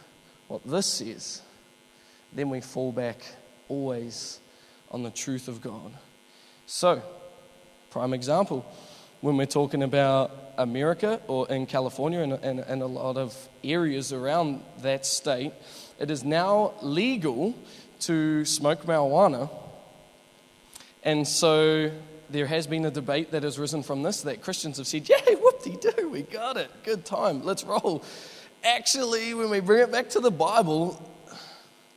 what 0.48 0.64
this 0.64 0.86
says, 0.86 1.42
then 2.32 2.50
we 2.50 2.60
fall 2.60 2.92
back 2.92 3.24
always 3.68 4.38
on 4.90 5.02
the 5.02 5.10
truth 5.10 5.48
of 5.48 5.60
God. 5.60 5.92
So, 6.66 7.02
prime 7.90 8.14
example, 8.14 8.64
when 9.20 9.36
we're 9.36 9.46
talking 9.46 9.82
about 9.82 10.30
America 10.56 11.20
or 11.26 11.48
in 11.48 11.66
California 11.66 12.20
and, 12.20 12.32
and, 12.32 12.60
and, 12.60 12.82
a 12.82 12.86
lot 12.86 13.16
of 13.16 13.36
areas 13.64 14.12
around 14.12 14.62
that 14.82 15.04
state, 15.06 15.52
it 15.98 16.10
is 16.10 16.24
now 16.24 16.72
legal 16.82 17.54
to 18.00 18.44
smoke 18.44 18.84
marijuana. 18.84 19.50
And 21.02 21.26
so 21.26 21.90
there 22.28 22.46
has 22.46 22.66
been 22.66 22.84
a 22.84 22.90
debate 22.90 23.32
that 23.32 23.42
has 23.42 23.58
risen 23.58 23.82
from 23.82 24.02
this 24.02 24.22
that 24.22 24.42
Christians 24.42 24.78
have 24.78 24.86
said, 24.86 25.08
Yay, 25.08 25.34
whoop 25.34 25.62
de 25.62 25.76
doo, 25.76 26.08
we 26.08 26.22
got 26.22 26.56
it, 26.56 26.70
good 26.84 27.04
time, 27.04 27.42
let's 27.42 27.64
roll. 27.64 28.04
Actually, 28.62 29.32
when 29.34 29.50
we 29.50 29.60
bring 29.60 29.82
it 29.82 29.92
back 29.92 30.10
to 30.10 30.20
the 30.20 30.30
Bible, 30.30 31.02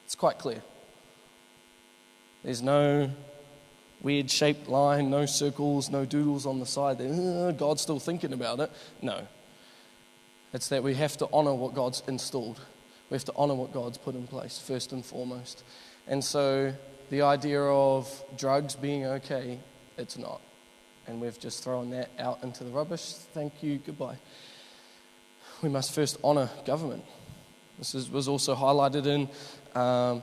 it's 0.05 0.15
quite 0.15 0.39
clear. 0.39 0.61
There's 2.43 2.61
no 2.61 3.09
weird 4.03 4.29
shaped 4.29 4.67
line, 4.67 5.09
no 5.09 5.25
circles, 5.25 5.89
no 5.89 6.05
doodles 6.05 6.45
on 6.45 6.59
the 6.59 6.65
side. 6.65 7.01
Uh, 7.01 7.51
God's 7.51 7.81
still 7.81 7.99
thinking 7.99 8.33
about 8.33 8.59
it. 8.59 8.69
No. 9.01 9.27
It's 10.53 10.67
that 10.69 10.83
we 10.83 10.93
have 10.95 11.17
to 11.17 11.27
honor 11.33 11.53
what 11.55 11.73
God's 11.73 12.03
installed. 12.07 12.59
We 13.09 13.15
have 13.15 13.25
to 13.25 13.33
honor 13.35 13.55
what 13.55 13.73
God's 13.73 13.97
put 13.97 14.13
in 14.13 14.27
place, 14.27 14.59
first 14.59 14.91
and 14.91 15.03
foremost. 15.03 15.63
And 16.07 16.23
so 16.23 16.73
the 17.09 17.21
idea 17.21 17.61
of 17.61 18.23
drugs 18.37 18.75
being 18.75 19.05
okay, 19.05 19.57
it's 19.97 20.17
not. 20.17 20.41
And 21.07 21.19
we've 21.19 21.39
just 21.39 21.63
thrown 21.63 21.89
that 21.91 22.09
out 22.19 22.43
into 22.43 22.63
the 22.63 22.69
rubbish. 22.69 23.13
Thank 23.33 23.63
you, 23.63 23.77
goodbye. 23.77 24.17
We 25.61 25.69
must 25.69 25.93
first 25.93 26.17
honor 26.23 26.49
government. 26.65 27.03
This 27.77 27.95
is, 27.95 28.09
was 28.09 28.27
also 28.27 28.55
highlighted 28.55 29.05
in 29.05 29.79
um, 29.79 30.21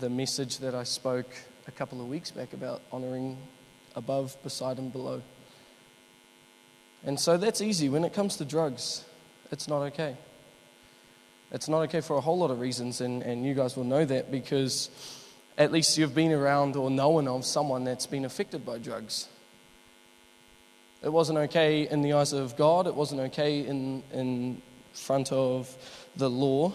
the 0.00 0.10
message 0.10 0.58
that 0.58 0.74
I 0.74 0.84
spoke 0.84 1.28
a 1.70 1.72
couple 1.72 2.00
of 2.00 2.08
weeks 2.08 2.32
back 2.32 2.52
about 2.52 2.82
honoring 2.90 3.38
above, 3.94 4.36
beside, 4.42 4.78
and 4.78 4.90
below. 4.90 5.22
And 7.04 7.18
so 7.18 7.36
that's 7.36 7.60
easy. 7.60 7.88
When 7.88 8.04
it 8.04 8.12
comes 8.12 8.36
to 8.38 8.44
drugs, 8.44 9.04
it's 9.52 9.68
not 9.68 9.82
okay. 9.82 10.16
It's 11.52 11.68
not 11.68 11.82
okay 11.82 12.00
for 12.00 12.16
a 12.16 12.20
whole 12.20 12.38
lot 12.38 12.50
of 12.50 12.58
reasons, 12.58 13.00
and, 13.00 13.22
and 13.22 13.46
you 13.46 13.54
guys 13.54 13.76
will 13.76 13.84
know 13.84 14.04
that 14.04 14.32
because 14.32 14.90
at 15.56 15.70
least 15.70 15.96
you've 15.96 16.14
been 16.14 16.32
around 16.32 16.74
or 16.74 16.90
known 16.90 17.28
of 17.28 17.44
someone 17.44 17.84
that's 17.84 18.06
been 18.06 18.24
affected 18.24 18.66
by 18.66 18.78
drugs. 18.78 19.28
It 21.04 21.12
wasn't 21.12 21.38
okay 21.38 21.88
in 21.88 22.02
the 22.02 22.14
eyes 22.14 22.32
of 22.32 22.56
God, 22.56 22.88
it 22.88 22.96
wasn't 22.96 23.20
okay 23.20 23.60
in, 23.60 24.02
in 24.12 24.60
front 24.92 25.30
of 25.30 25.72
the 26.16 26.28
law, 26.28 26.72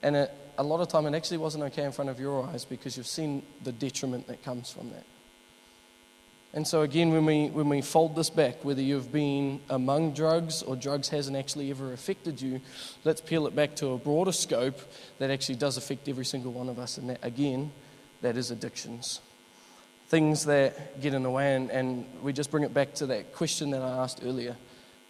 and 0.00 0.14
it 0.14 0.30
a 0.58 0.62
lot 0.62 0.80
of 0.80 0.88
time 0.88 1.06
it 1.06 1.14
actually 1.14 1.38
wasn't 1.38 1.64
okay 1.64 1.84
in 1.84 1.92
front 1.92 2.10
of 2.10 2.20
your 2.20 2.44
eyes 2.46 2.64
because 2.64 2.96
you've 2.96 3.06
seen 3.06 3.42
the 3.64 3.72
detriment 3.72 4.26
that 4.26 4.42
comes 4.44 4.70
from 4.70 4.90
that. 4.90 5.04
And 6.54 6.68
so, 6.68 6.82
again, 6.82 7.12
when 7.12 7.24
we, 7.24 7.48
when 7.48 7.70
we 7.70 7.80
fold 7.80 8.14
this 8.14 8.28
back, 8.28 8.62
whether 8.62 8.82
you've 8.82 9.10
been 9.10 9.60
among 9.70 10.12
drugs 10.12 10.62
or 10.62 10.76
drugs 10.76 11.08
hasn't 11.08 11.34
actually 11.34 11.70
ever 11.70 11.94
affected 11.94 12.42
you, 12.42 12.60
let's 13.04 13.22
peel 13.22 13.46
it 13.46 13.56
back 13.56 13.74
to 13.76 13.88
a 13.88 13.98
broader 13.98 14.32
scope 14.32 14.78
that 15.18 15.30
actually 15.30 15.54
does 15.54 15.78
affect 15.78 16.08
every 16.10 16.26
single 16.26 16.52
one 16.52 16.68
of 16.68 16.78
us. 16.78 16.98
And 16.98 17.08
that, 17.08 17.20
again, 17.22 17.72
that 18.20 18.36
is 18.36 18.50
addictions. 18.50 19.22
Things 20.08 20.44
that 20.44 21.00
get 21.00 21.14
in 21.14 21.22
the 21.22 21.30
way. 21.30 21.54
And, 21.54 21.70
and 21.70 22.04
we 22.22 22.34
just 22.34 22.50
bring 22.50 22.64
it 22.64 22.74
back 22.74 22.92
to 22.96 23.06
that 23.06 23.34
question 23.34 23.70
that 23.70 23.80
I 23.80 24.02
asked 24.02 24.20
earlier. 24.22 24.54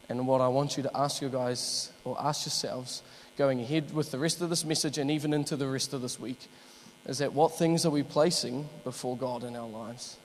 And 0.09 0.29
what 0.29 0.41
I 0.41 0.47
want 0.47 0.77
you 0.77 0.85
to 0.85 0.97
ask 0.97 1.21
you 1.21 1.29
guys, 1.29 1.91
or 2.05 2.17
ask 2.21 2.47
yourselves, 2.47 3.03
going 3.37 3.61
ahead 3.61 3.95
with 3.95 4.11
the 4.11 4.19
rest 4.19 4.41
of 4.41 4.51
this 4.51 4.65
message 4.65 4.99
and 4.99 5.11
even 5.11 5.33
into 5.33 5.57
the 5.57 5.67
rest 5.67 5.93
of 5.93 6.03
this 6.03 6.21
week 6.21 6.39
is 7.07 7.19
that 7.19 7.33
what 7.33 7.57
things 7.57 7.85
are 7.85 7.91
we 7.91 8.03
placing 8.03 8.69
before 8.85 9.17
God 9.17 9.43
in 9.45 9.57
our 9.57 9.69
lives? 9.69 10.17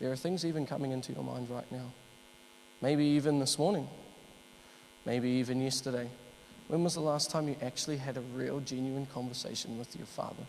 There 0.00 0.10
are 0.12 0.16
things 0.16 0.44
even 0.44 0.66
coming 0.66 0.92
into 0.92 1.12
your 1.12 1.22
mind 1.22 1.48
right 1.48 1.70
now. 1.70 1.92
Maybe 2.80 3.04
even 3.04 3.38
this 3.38 3.58
morning. 3.58 3.88
Maybe 5.06 5.30
even 5.30 5.60
yesterday. 5.60 6.08
When 6.68 6.84
was 6.84 6.94
the 6.94 7.00
last 7.00 7.30
time 7.30 7.48
you 7.48 7.56
actually 7.62 7.96
had 7.96 8.16
a 8.16 8.20
real, 8.20 8.60
genuine 8.60 9.06
conversation 9.06 9.78
with 9.78 9.96
your 9.96 10.06
Father? 10.06 10.44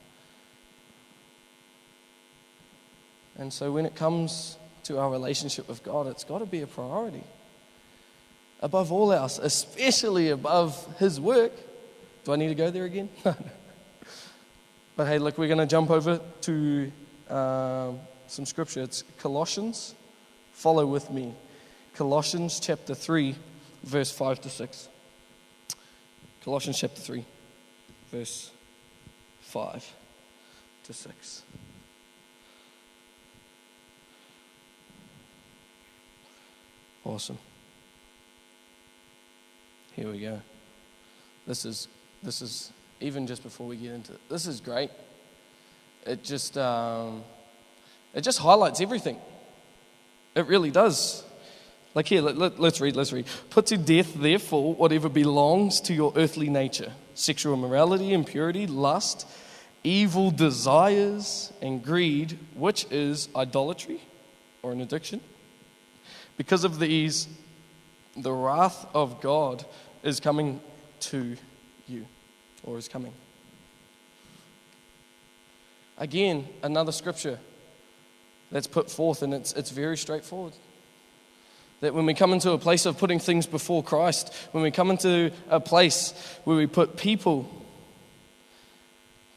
And 3.37 3.51
so 3.51 3.71
when 3.71 3.85
it 3.85 3.95
comes 3.95 4.57
to 4.83 4.99
our 4.99 5.09
relationship 5.09 5.67
with 5.67 5.83
God, 5.83 6.07
it's 6.07 6.23
got 6.23 6.39
to 6.39 6.45
be 6.45 6.61
a 6.61 6.67
priority 6.67 7.23
above 8.63 8.93
all 8.93 9.11
else, 9.11 9.39
especially 9.39 10.29
above 10.29 10.87
his 10.97 11.19
work. 11.19 11.51
Do 12.23 12.31
I 12.31 12.37
need 12.37 12.47
to 12.47 12.55
go 12.55 12.71
there 12.71 12.85
again? 12.85 13.09
but 14.95 15.05
hey, 15.05 15.19
look, 15.19 15.37
we're 15.37 15.49
going 15.49 15.59
to 15.59 15.65
jump 15.67 15.91
over 15.91 16.21
to 16.41 16.91
uh, 17.29 17.91
some 18.27 18.45
scripture. 18.45 18.81
It's 18.81 19.03
Colossians. 19.19 19.95
Follow 20.53 20.85
with 20.85 21.11
me. 21.11 21.33
Colossians 21.93 22.61
chapter 22.61 22.95
3, 22.95 23.35
verse 23.83 24.11
5 24.11 24.41
to 24.41 24.49
6. 24.49 24.87
Colossians 26.45 26.79
chapter 26.79 27.01
3, 27.01 27.25
verse 28.11 28.49
5 29.41 29.93
to 30.85 30.93
6. 30.93 31.43
Awesome. 37.03 37.37
Here 39.93 40.11
we 40.11 40.19
go. 40.19 40.41
This 41.45 41.65
is 41.65 41.87
this 42.23 42.41
is 42.41 42.71
even 42.99 43.27
just 43.27 43.43
before 43.43 43.67
we 43.67 43.77
get 43.77 43.91
into 43.91 44.13
it. 44.13 44.21
This 44.29 44.47
is 44.47 44.59
great. 44.59 44.89
It 46.05 46.23
just 46.23 46.57
um, 46.57 47.23
it 48.13 48.21
just 48.21 48.39
highlights 48.39 48.81
everything. 48.81 49.17
It 50.35 50.47
really 50.47 50.71
does. 50.71 51.23
Like 51.93 52.07
here, 52.07 52.21
let, 52.21 52.53
us 52.53 52.57
let, 52.57 52.79
read, 52.79 52.95
let's 52.95 53.13
read. 53.13 53.27
Put 53.51 53.67
to 53.67 53.77
death, 53.77 54.15
therefore, 54.15 54.73
whatever 54.73 55.09
belongs 55.09 55.79
to 55.81 55.93
your 55.93 56.11
earthly 56.15 56.49
nature 56.49 56.91
sexual 57.13 57.53
immorality, 57.53 58.13
impurity, 58.13 58.65
lust, 58.65 59.27
evil 59.83 60.31
desires, 60.31 61.53
and 61.61 61.83
greed, 61.83 62.39
which 62.55 62.87
is 62.89 63.29
idolatry 63.35 64.01
or 64.63 64.71
an 64.71 64.81
addiction. 64.81 65.21
Because 66.35 66.63
of 66.63 66.79
these, 66.79 67.27
the 68.15 68.31
wrath 68.31 68.85
of 68.93 69.21
God 69.21 69.65
is 70.03 70.19
coming 70.19 70.61
to 71.01 71.35
you, 71.87 72.05
or 72.63 72.77
is 72.77 72.87
coming. 72.87 73.13
Again, 75.97 76.47
another 76.61 76.91
scripture 76.91 77.39
that's 78.51 78.67
put 78.67 78.89
forth, 78.89 79.21
and 79.21 79.33
it's, 79.33 79.53
it's 79.53 79.71
very 79.71 79.97
straightforward. 79.97 80.53
That 81.81 81.93
when 81.93 82.05
we 82.05 82.13
come 82.13 82.33
into 82.33 82.51
a 82.51 82.57
place 82.57 82.85
of 82.85 82.97
putting 82.97 83.19
things 83.19 83.45
before 83.45 83.83
Christ, 83.83 84.33
when 84.51 84.63
we 84.63 84.71
come 84.71 84.89
into 84.91 85.31
a 85.49 85.59
place 85.59 86.13
where 86.45 86.55
we 86.55 86.67
put 86.67 86.97
people, 86.97 87.49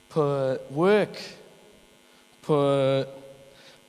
put 0.09 0.71
work, 0.71 1.19
put 2.43 3.07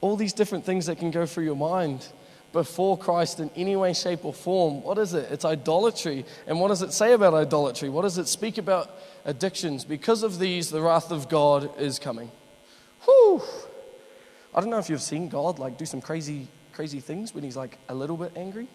all 0.02 0.16
these 0.16 0.34
different 0.34 0.66
things 0.66 0.88
that 0.88 0.98
can 0.98 1.12
go 1.12 1.26
through 1.26 1.46
your 1.46 1.56
mind 1.56 2.08
before 2.54 2.98
Christ 2.98 3.40
in 3.40 3.52
any 3.56 3.76
way, 3.76 3.94
shape, 3.94 4.26
or 4.26 4.34
form, 4.34 4.82
what 4.82 4.98
is 4.98 5.14
it? 5.14 5.32
It's 5.32 5.46
idolatry. 5.46 6.26
And 6.48 6.60
what 6.60 6.70
does 6.70 6.82
it 6.82 6.94
say 6.94 7.14
about 7.14 7.34
idolatry? 7.34 7.90
What 7.90 8.04
does 8.04 8.18
it 8.18 8.28
speak 8.28 8.58
about 8.58 8.92
addictions? 9.26 9.86
Because 9.86 10.24
of 10.24 10.40
these, 10.40 10.70
the 10.70 10.82
wrath 10.82 11.12
of 11.12 11.30
God 11.30 11.78
is 11.80 12.00
coming. 12.00 12.32
Whew. 13.04 13.42
I 14.56 14.62
don't 14.62 14.70
know 14.70 14.80
if 14.80 14.90
you've 14.90 15.02
seen 15.02 15.30
God 15.30 15.60
like 15.60 15.78
do 15.78 15.86
some 15.86 16.02
crazy, 16.02 16.48
crazy 16.74 17.00
things 17.00 17.34
when 17.34 17.44
he's 17.44 17.58
like 17.58 17.78
a 17.90 17.94
little 17.94 18.18
bit 18.18 18.32
angry. 18.36 18.68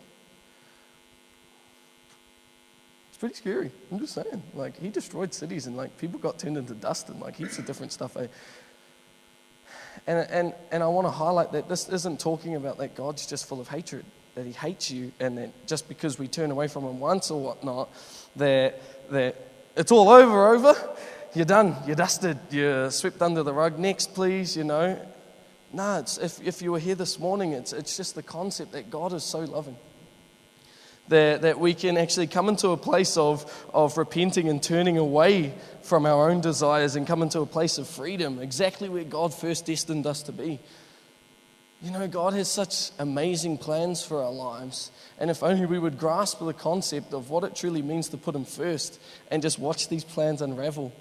It's 3.09 3.19
pretty 3.19 3.35
scary. 3.35 3.71
I'm 3.91 3.99
just 3.99 4.15
saying. 4.15 4.43
Like 4.55 4.79
he 4.79 4.91
destroyed 4.91 5.35
cities 5.35 5.67
and 5.67 5.77
like 5.77 5.97
people 5.99 6.21
got 6.21 6.39
turned 6.39 6.57
into 6.57 6.75
dust 6.75 7.09
and 7.09 7.21
like 7.21 7.37
heaps 7.37 7.59
of 7.59 7.67
different 7.67 7.93
stuff. 7.93 8.17
Eh? 8.17 8.27
And, 10.07 10.19
and, 10.31 10.55
and 10.71 10.83
I 10.83 10.87
want 10.89 11.07
to 11.07 11.11
highlight 11.11 11.53
that 11.53 11.69
this 11.69 11.89
isn't 11.89 12.21
talking 12.21 12.57
about 12.57 12.79
that 12.79 12.95
God's 12.95 13.27
just 13.27 13.47
full 13.49 13.61
of 13.61 13.69
hatred, 13.69 14.05
that 14.35 14.47
he 14.47 14.53
hates 14.53 14.91
you, 14.91 15.13
and 15.21 15.39
that 15.39 15.67
just 15.67 15.89
because 15.89 16.19
we 16.19 16.29
turn 16.29 16.51
away 16.51 16.69
from 16.69 16.85
him 16.85 17.01
once 17.01 17.31
or 17.31 17.41
whatnot, 17.41 17.89
that, 18.37 18.81
that 19.11 19.37
it's 19.77 19.93
all 19.93 20.09
over, 20.09 20.55
over. 20.55 20.75
You're 21.35 21.45
done. 21.45 21.77
You're 21.87 21.97
dusted. 21.97 22.39
You're 22.51 22.91
swept 22.91 23.23
under 23.23 23.43
the 23.43 23.55
rug. 23.55 23.79
Next, 23.79 24.15
please, 24.15 24.57
you 24.57 24.65
know. 24.65 24.99
No, 25.73 26.05
if, 26.21 26.41
if 26.43 26.61
you 26.61 26.73
were 26.73 26.79
here 26.79 26.95
this 26.95 27.19
morning, 27.19 27.53
it's, 27.53 27.73
it's 27.73 27.97
just 27.97 28.15
the 28.15 28.23
concept 28.23 28.73
that 28.73 28.91
God 28.91 29.15
is 29.15 29.25
so 29.25 29.41
loving 29.41 29.77
that, 31.09 31.43
that 31.43 31.59
we 31.59 31.75
can 31.75 31.97
actually 31.97 32.27
come 32.27 32.49
into 32.49 32.69
a 32.69 32.77
place 32.77 33.17
of, 33.17 33.67
of 33.75 33.99
repenting 33.99 34.49
and 34.49 34.63
turning 34.63 34.99
away 34.99 35.53
from 35.83 36.07
our 36.07 36.31
own 36.31 36.41
desires 36.41 36.97
and 36.97 37.07
come 37.07 37.23
into 37.23 37.41
a 37.41 37.47
place 37.47 37.79
of 37.79 37.89
freedom, 37.89 38.39
exactly 38.39 38.89
where 38.89 39.05
God 39.05 39.35
first 39.35 39.67
destined 39.67 40.07
us 40.07 40.23
to 40.25 40.33
be. 40.33 40.61
You 41.83 41.91
know, 41.91 42.07
God 42.07 42.35
has 42.35 42.49
such 42.49 42.93
amazing 43.01 43.59
plans 43.59 44.05
for 44.05 44.23
our 44.23 44.31
lives. 44.31 44.93
And 45.19 45.31
if 45.31 45.43
only 45.43 45.67
we 45.67 45.81
would 45.81 45.99
grasp 45.99 46.39
the 46.39 46.53
concept 46.53 47.13
of 47.13 47.29
what 47.29 47.43
it 47.43 47.57
truly 47.57 47.83
means 47.83 48.09
to 48.11 48.17
put 48.17 48.37
Him 48.37 48.45
first 48.45 49.01
and 49.33 49.43
just 49.43 49.59
watch 49.59 49.89
these 49.89 50.05
plans 50.05 50.43
unravel. 50.43 50.93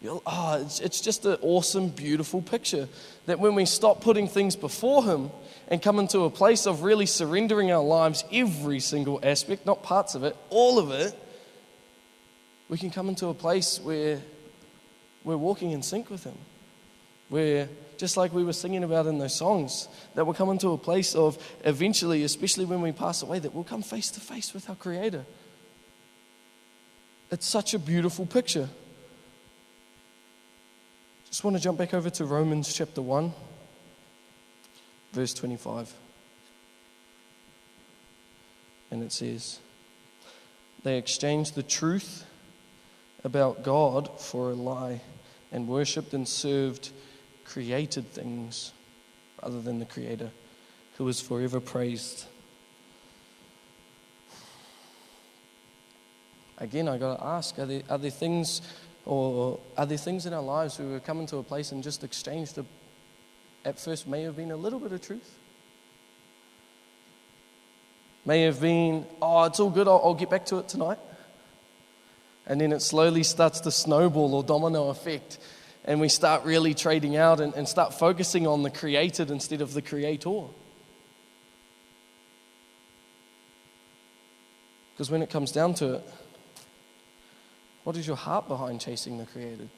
You'll, 0.00 0.22
oh, 0.24 0.62
it's, 0.62 0.78
it's 0.78 1.00
just 1.00 1.26
an 1.26 1.38
awesome, 1.42 1.88
beautiful 1.88 2.40
picture 2.40 2.88
that 3.26 3.40
when 3.40 3.56
we 3.56 3.66
stop 3.66 4.00
putting 4.00 4.28
things 4.28 4.54
before 4.54 5.04
Him 5.04 5.30
and 5.68 5.80
come 5.80 5.98
into 5.98 6.20
a 6.20 6.30
place 6.30 6.66
of 6.66 6.82
really 6.82 7.06
surrendering 7.06 7.70
our 7.70 7.82
lives, 7.82 8.24
every 8.32 8.80
single 8.80 9.20
aspect, 9.22 9.66
not 9.66 9.82
parts 9.82 10.14
of 10.14 10.24
it, 10.24 10.36
all 10.50 10.78
of 10.78 10.90
it, 10.90 11.14
we 12.68 12.78
can 12.78 12.90
come 12.90 13.08
into 13.08 13.28
a 13.28 13.34
place 13.34 13.80
where 13.80 14.20
we're 15.24 15.36
walking 15.36 15.72
in 15.72 15.82
sync 15.82 16.10
with 16.10 16.24
Him. 16.24 16.38
Where, 17.28 17.68
just 17.96 18.16
like 18.16 18.32
we 18.32 18.44
were 18.44 18.52
singing 18.52 18.84
about 18.84 19.06
in 19.06 19.18
those 19.18 19.34
songs, 19.34 19.88
that 20.14 20.24
we'll 20.24 20.34
come 20.34 20.50
into 20.50 20.70
a 20.70 20.78
place 20.78 21.14
of 21.14 21.38
eventually, 21.64 22.24
especially 22.24 22.64
when 22.64 22.82
we 22.82 22.92
pass 22.92 23.22
away, 23.22 23.38
that 23.38 23.54
we'll 23.54 23.64
come 23.64 23.82
face 23.82 24.10
to 24.12 24.20
face 24.20 24.52
with 24.52 24.68
our 24.68 24.76
Creator. 24.76 25.24
It's 27.30 27.46
such 27.46 27.72
a 27.72 27.78
beautiful 27.78 28.26
picture. 28.26 28.68
Just 31.26 31.44
want 31.44 31.56
to 31.56 31.62
jump 31.62 31.78
back 31.78 31.94
over 31.94 32.10
to 32.10 32.26
Romans 32.26 32.74
chapter 32.74 33.00
1 33.00 33.32
verse 35.12 35.34
25. 35.34 35.92
And 38.90 39.02
it 39.02 39.12
says, 39.12 39.60
They 40.82 40.98
exchanged 40.98 41.54
the 41.54 41.62
truth 41.62 42.24
about 43.24 43.62
God 43.62 44.20
for 44.20 44.50
a 44.50 44.54
lie 44.54 45.00
and 45.50 45.68
worshipped 45.68 46.12
and 46.14 46.26
served 46.26 46.90
created 47.44 48.10
things 48.10 48.72
rather 49.42 49.60
than 49.60 49.78
the 49.78 49.84
Creator 49.84 50.30
who 50.96 51.08
is 51.08 51.20
forever 51.20 51.60
praised. 51.60 52.24
Again, 56.58 56.88
I 56.88 56.96
got 56.96 57.16
to 57.16 57.24
ask 57.24 57.58
are 57.58 57.66
there, 57.66 57.82
are 57.90 57.98
there 57.98 58.10
things 58.10 58.62
or 59.04 59.58
are 59.76 59.84
there 59.84 59.98
things 59.98 60.26
in 60.26 60.32
our 60.32 60.42
lives 60.42 60.78
where 60.78 60.88
we're 60.88 61.00
coming 61.00 61.26
to 61.26 61.38
a 61.38 61.42
place 61.42 61.72
and 61.72 61.82
just 61.82 62.04
exchanged 62.04 62.54
the 62.54 62.64
at 63.64 63.78
first 63.78 64.06
may 64.06 64.22
have 64.22 64.36
been 64.36 64.50
a 64.50 64.56
little 64.56 64.78
bit 64.78 64.92
of 64.92 65.00
truth. 65.00 65.38
May 68.24 68.42
have 68.42 68.60
been, 68.60 69.06
oh, 69.20 69.44
it's 69.44 69.58
all 69.58 69.70
good, 69.70 69.88
I'll, 69.88 70.00
I'll 70.04 70.14
get 70.14 70.30
back 70.30 70.46
to 70.46 70.58
it 70.58 70.68
tonight. 70.68 70.98
And 72.46 72.60
then 72.60 72.72
it 72.72 72.80
slowly 72.80 73.22
starts 73.22 73.60
to 73.60 73.70
snowball 73.70 74.34
or 74.34 74.42
domino 74.42 74.88
effect. 74.88 75.38
And 75.84 76.00
we 76.00 76.08
start 76.08 76.44
really 76.44 76.74
trading 76.74 77.16
out 77.16 77.40
and, 77.40 77.54
and 77.54 77.68
start 77.68 77.94
focusing 77.94 78.46
on 78.46 78.62
the 78.62 78.70
created 78.70 79.30
instead 79.30 79.60
of 79.60 79.74
the 79.74 79.82
creator. 79.82 80.44
Because 84.92 85.10
when 85.10 85.22
it 85.22 85.30
comes 85.30 85.50
down 85.50 85.74
to 85.74 85.94
it, 85.94 86.08
what 87.82 87.96
is 87.96 88.06
your 88.06 88.16
heart 88.16 88.46
behind 88.46 88.80
chasing 88.80 89.18
the 89.18 89.26
created? 89.26 89.68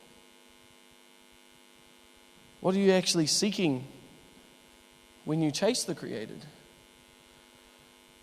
What 2.64 2.74
are 2.74 2.78
you 2.78 2.92
actually 2.92 3.26
seeking 3.26 3.84
when 5.26 5.42
you 5.42 5.50
chase 5.50 5.84
the 5.84 5.94
created? 5.94 6.46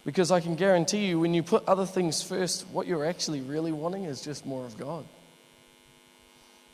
Because 0.03 0.31
I 0.31 0.39
can 0.39 0.55
guarantee 0.55 1.05
you, 1.05 1.19
when 1.19 1.35
you 1.35 1.43
put 1.43 1.63
other 1.67 1.85
things 1.85 2.23
first, 2.23 2.67
what 2.69 2.87
you're 2.87 3.05
actually 3.05 3.41
really 3.41 3.71
wanting 3.71 4.05
is 4.05 4.19
just 4.19 4.47
more 4.47 4.65
of 4.65 4.79
God. 4.79 5.05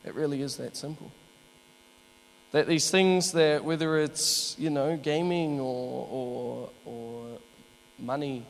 It 0.06 0.15
really 0.15 0.41
is 0.41 0.56
that 0.56 0.77
simple. 0.77 1.12
That 2.53 2.67
these 2.67 2.89
things 2.89 3.34
that, 3.34 3.65
whether 3.65 3.97
it's, 3.97 4.56
you 4.58 4.69
know, 4.69 4.95
gaming 4.95 5.60
or, 5.60 6.08
or, 6.10 6.69
or 6.86 7.39
money 7.99 8.45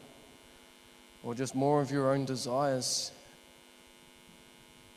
or 1.23 1.33
just 1.33 1.55
more 1.55 1.81
of 1.81 1.89
your 1.89 2.13
own 2.13 2.25
desires, 2.25 3.11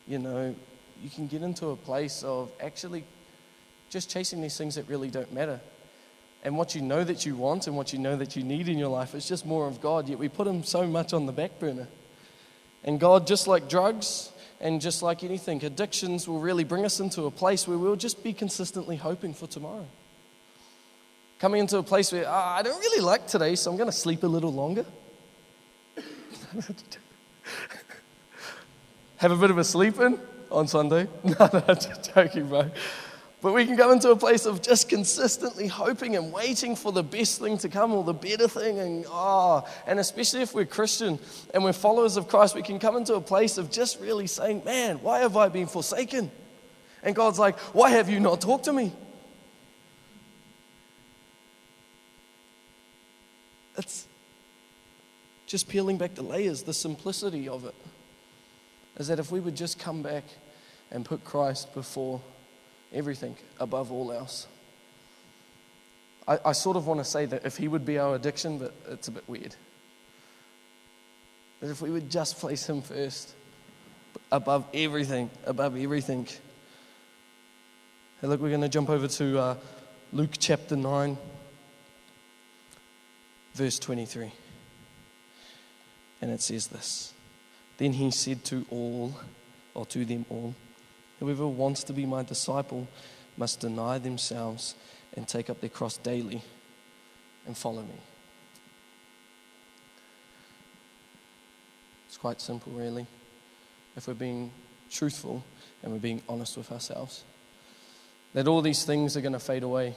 you 0.07 0.19
know, 0.19 0.55
you 1.03 1.09
can 1.09 1.27
get 1.27 1.41
into 1.41 1.69
a 1.69 1.77
place 1.77 2.23
of 2.23 2.53
actually 2.61 3.05
just 3.91 4.09
chasing 4.09 4.41
these 4.41 4.57
things 4.57 4.77
that 4.77 4.89
really 4.89 5.11
don't 5.11 5.33
matter. 5.33 5.61
And 6.43 6.57
what 6.57 6.75
you 6.75 6.81
know 6.81 7.05
that 7.05 7.27
you 7.27 7.37
want 7.37 7.67
and 7.67 7.77
what 7.77 7.93
you 7.93 7.99
know 7.99 8.17
that 8.17 8.35
you 8.35 8.43
need 8.43 8.69
in 8.69 8.79
your 8.79 8.89
life 8.89 9.15
is 9.15 9.29
just 9.29 9.45
more 9.45 9.67
of 9.67 9.83
God, 9.83 10.09
yet 10.09 10.19
we 10.19 10.29
put 10.29 10.47
Him 10.47 10.65
so 10.65 10.87
much 10.87 11.13
on 11.13 11.27
the 11.27 11.33
back 11.33 11.59
burner. 11.59 11.89
And 12.83 12.99
God, 12.99 13.27
just 13.27 13.47
like 13.47 13.69
drugs 13.69 14.33
and 14.59 14.81
just 14.81 15.03
like 15.03 15.23
anything, 15.23 15.63
addictions 15.65 16.27
will 16.27 16.41
really 16.41 16.65
bring 16.65 16.87
us 16.87 16.99
into 17.01 17.25
a 17.25 17.31
place 17.31 17.69
where 17.69 17.77
we'll 17.77 17.97
just 17.97 18.25
be 18.25 18.33
consistently 18.33 18.97
hoping 18.97 19.35
for 19.35 19.47
tomorrow. 19.47 19.87
Coming 21.41 21.61
into 21.61 21.77
a 21.79 21.83
place 21.83 22.11
where, 22.13 22.27
oh, 22.27 22.33
I 22.33 22.63
don't 22.63 22.79
really 22.79 23.03
like 23.03 23.27
today, 23.27 23.55
so 23.55 23.71
I'm 23.71 23.77
going 23.77 23.91
to 23.91 23.97
sleep 23.97 24.23
a 24.23 24.27
little 24.27 24.53
longer. 24.53 24.87
Have 29.17 29.33
a 29.33 29.37
bit 29.37 29.51
of 29.51 29.59
a 29.59 29.65
sleep 29.65 29.99
in 30.01 30.19
on 30.51 30.69
Sunday. 30.69 31.07
No, 31.25 31.51
no, 31.53 31.61
just 31.75 32.15
joking, 32.15 32.49
bro. 32.49 32.71
But 33.43 33.55
we 33.55 33.65
can 33.65 33.77
come 33.77 33.93
into 33.93 34.11
a 34.11 34.17
place 34.17 34.45
of 34.45 34.61
just 34.61 34.89
consistently 34.89 35.67
hoping 35.67 36.15
and 36.15 36.31
waiting 36.31 36.77
for 36.77 36.93
the 36.93 37.03
best 37.03 37.41
thing 37.41 37.57
to 37.59 37.71
come 37.71 37.93
or 37.93 38.05
the 38.05 38.13
better 38.13 38.49
thing. 38.49 38.79
And, 38.79 39.07
oh, 39.09 39.67
and 39.87 39.99
especially 39.99 40.43
if 40.43 40.55
we're 40.55 40.67
Christian 40.67 41.19
and 41.55 41.65
we're 41.65 41.73
followers 41.73 42.17
of 42.19 42.29
Christ, 42.29 42.55
we 42.55 42.63
can 42.63 42.79
come 42.79 42.97
into 42.97 43.15
a 43.15 43.21
place 43.21 43.57
of 43.57 43.71
just 43.71 43.99
really 43.99 44.27
saying, 44.27 44.63
Man, 44.65 44.97
why 45.03 45.21
have 45.21 45.37
I 45.37 45.49
been 45.49 45.67
forsaken? 45.67 46.31
And 47.03 47.17
God's 47.17 47.39
like, 47.39 47.59
Why 47.75 47.91
have 47.91 48.11
you 48.11 48.21
not 48.21 48.43
talked 48.43 48.65
to 48.67 48.73
me? 48.73 48.93
It's 53.79 54.07
just 55.47 55.67
peeling 55.67 55.97
back 55.97 56.15
the 56.15 56.23
layers, 56.23 56.63
the 56.63 56.75
simplicity 56.75 57.49
of 57.49 57.65
it 57.65 57.75
is 59.01 59.09
that 59.09 59.19
if 59.19 59.33
we 59.33 59.41
would 59.41 59.57
just 59.57 59.79
come 59.79 60.03
back 60.03 60.25
and 60.91 61.07
put 61.07 61.25
Christ 61.25 61.73
before 61.73 62.21
everything, 62.93 63.37
above 63.59 63.93
all 63.93 64.13
else. 64.13 64.47
I, 66.27 66.39
I 66.47 66.53
sort 66.53 66.77
of 66.77 66.87
want 66.87 67.01
to 67.01 67.05
say 67.05 67.27
that 67.27 67.45
if 67.45 67.57
He 67.57 67.69
would 67.69 67.85
be 67.85 67.99
our 67.99 68.15
addiction, 68.15 68.59
but 68.59 68.75
it's 68.89 69.09
a 69.09 69.13
bit 69.13 69.29
weird. 69.29 69.55
That 71.61 71.71
if 71.71 71.83
we 71.83 71.91
would 71.91 72.11
just 72.11 72.39
place 72.39 72.69
Him 72.69 72.83
first, 72.83 73.35
above 74.31 74.67
everything, 74.73 75.31
above 75.45 75.77
everything. 75.77 76.27
Hey, 78.21 78.27
look, 78.27 78.41
we're 78.41 78.51
going 78.51 78.61
to 78.61 78.69
jump 78.69 78.91
over 78.91 79.09
to 79.09 79.39
uh, 79.39 79.57
Luke 80.13 80.33
chapter 80.39 80.77
9, 80.77 81.17
verse 83.55 83.79
23. 83.79 84.33
And 86.23 86.31
it 86.31 86.43
says 86.43 86.67
this 86.67 87.15
Then 87.79 87.93
he 87.93 88.11
said 88.11 88.45
to 88.47 88.67
all, 88.71 89.15
or 89.75 89.87
to 89.87 90.05
them 90.05 90.27
all, 90.29 90.55
Whoever 91.21 91.47
wants 91.47 91.85
to 91.85 91.93
be 91.93 92.07
my 92.07 92.23
disciple 92.23 92.89
must 93.37 93.61
deny 93.61 93.99
themselves 93.99 94.75
and 95.15 95.29
take 95.29 95.51
up 95.51 95.61
their 95.61 95.71
cross 95.71 95.99
daily 95.99 96.43
and 97.47 97.57
follow 97.57 97.83
me. 97.83 98.01
It's 102.09 102.17
quite 102.17 102.41
simple, 102.41 102.73
really, 102.73 103.07
if 103.97 104.09
we're 104.09 104.15
being 104.15 104.51
truthful 104.91 105.45
and 105.83 105.93
we're 105.93 105.99
being 105.99 106.23
honest 106.29 106.57
with 106.57 106.73
ourselves. 106.73 107.23
That 108.33 108.49
all 108.49 108.63
these 108.63 108.85
things 108.85 109.17
are 109.17 109.21
going 109.21 109.35
to 109.35 109.39
fade 109.39 109.63
away. 109.63 109.95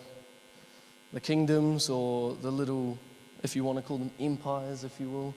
The 1.13 1.21
kingdoms, 1.21 1.89
or 1.89 2.35
the 2.35 2.51
little, 2.51 2.97
if 3.43 3.55
you 3.55 3.63
want 3.63 3.77
to 3.77 3.83
call 3.83 3.97
them 3.97 4.11
empires, 4.19 4.83
if 4.83 4.99
you 4.99 5.09
will, 5.09 5.35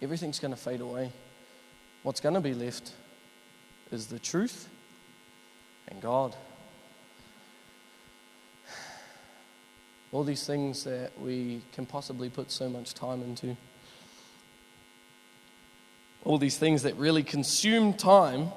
everything's 0.00 0.38
going 0.38 0.54
to 0.54 0.60
fade 0.60 0.80
away. 0.80 1.10
What's 2.02 2.20
going 2.20 2.34
to 2.34 2.40
be 2.40 2.54
left 2.54 2.92
is 3.90 4.06
the 4.06 4.18
truth 4.18 4.68
God. 6.00 6.34
All 10.12 10.22
these 10.22 10.46
things 10.46 10.84
that 10.84 11.10
we 11.20 11.62
can 11.72 11.86
possibly 11.86 12.30
put 12.30 12.50
so 12.50 12.68
much 12.68 12.94
time 12.94 13.22
into. 13.22 13.56
All 16.24 16.38
these 16.38 16.56
things 16.56 16.84
that 16.84 16.96
really 16.96 17.22
consume 17.22 17.94
time 17.94 18.48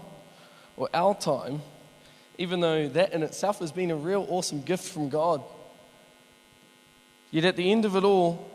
or 0.78 0.88
our 0.94 1.16
time, 1.16 1.62
even 2.38 2.60
though 2.60 2.88
that 2.90 3.12
in 3.12 3.24
itself 3.24 3.60
has 3.60 3.72
been 3.72 3.92
a 3.92 3.96
real 3.96 4.26
awesome 4.30 4.62
gift 4.62 4.88
from 4.88 5.10
God. 5.10 5.42
Yet 7.32 7.44
at 7.44 7.56
the 7.56 7.72
end 7.72 7.86
of 7.86 7.96
it 7.96 8.04
all, 8.04 8.50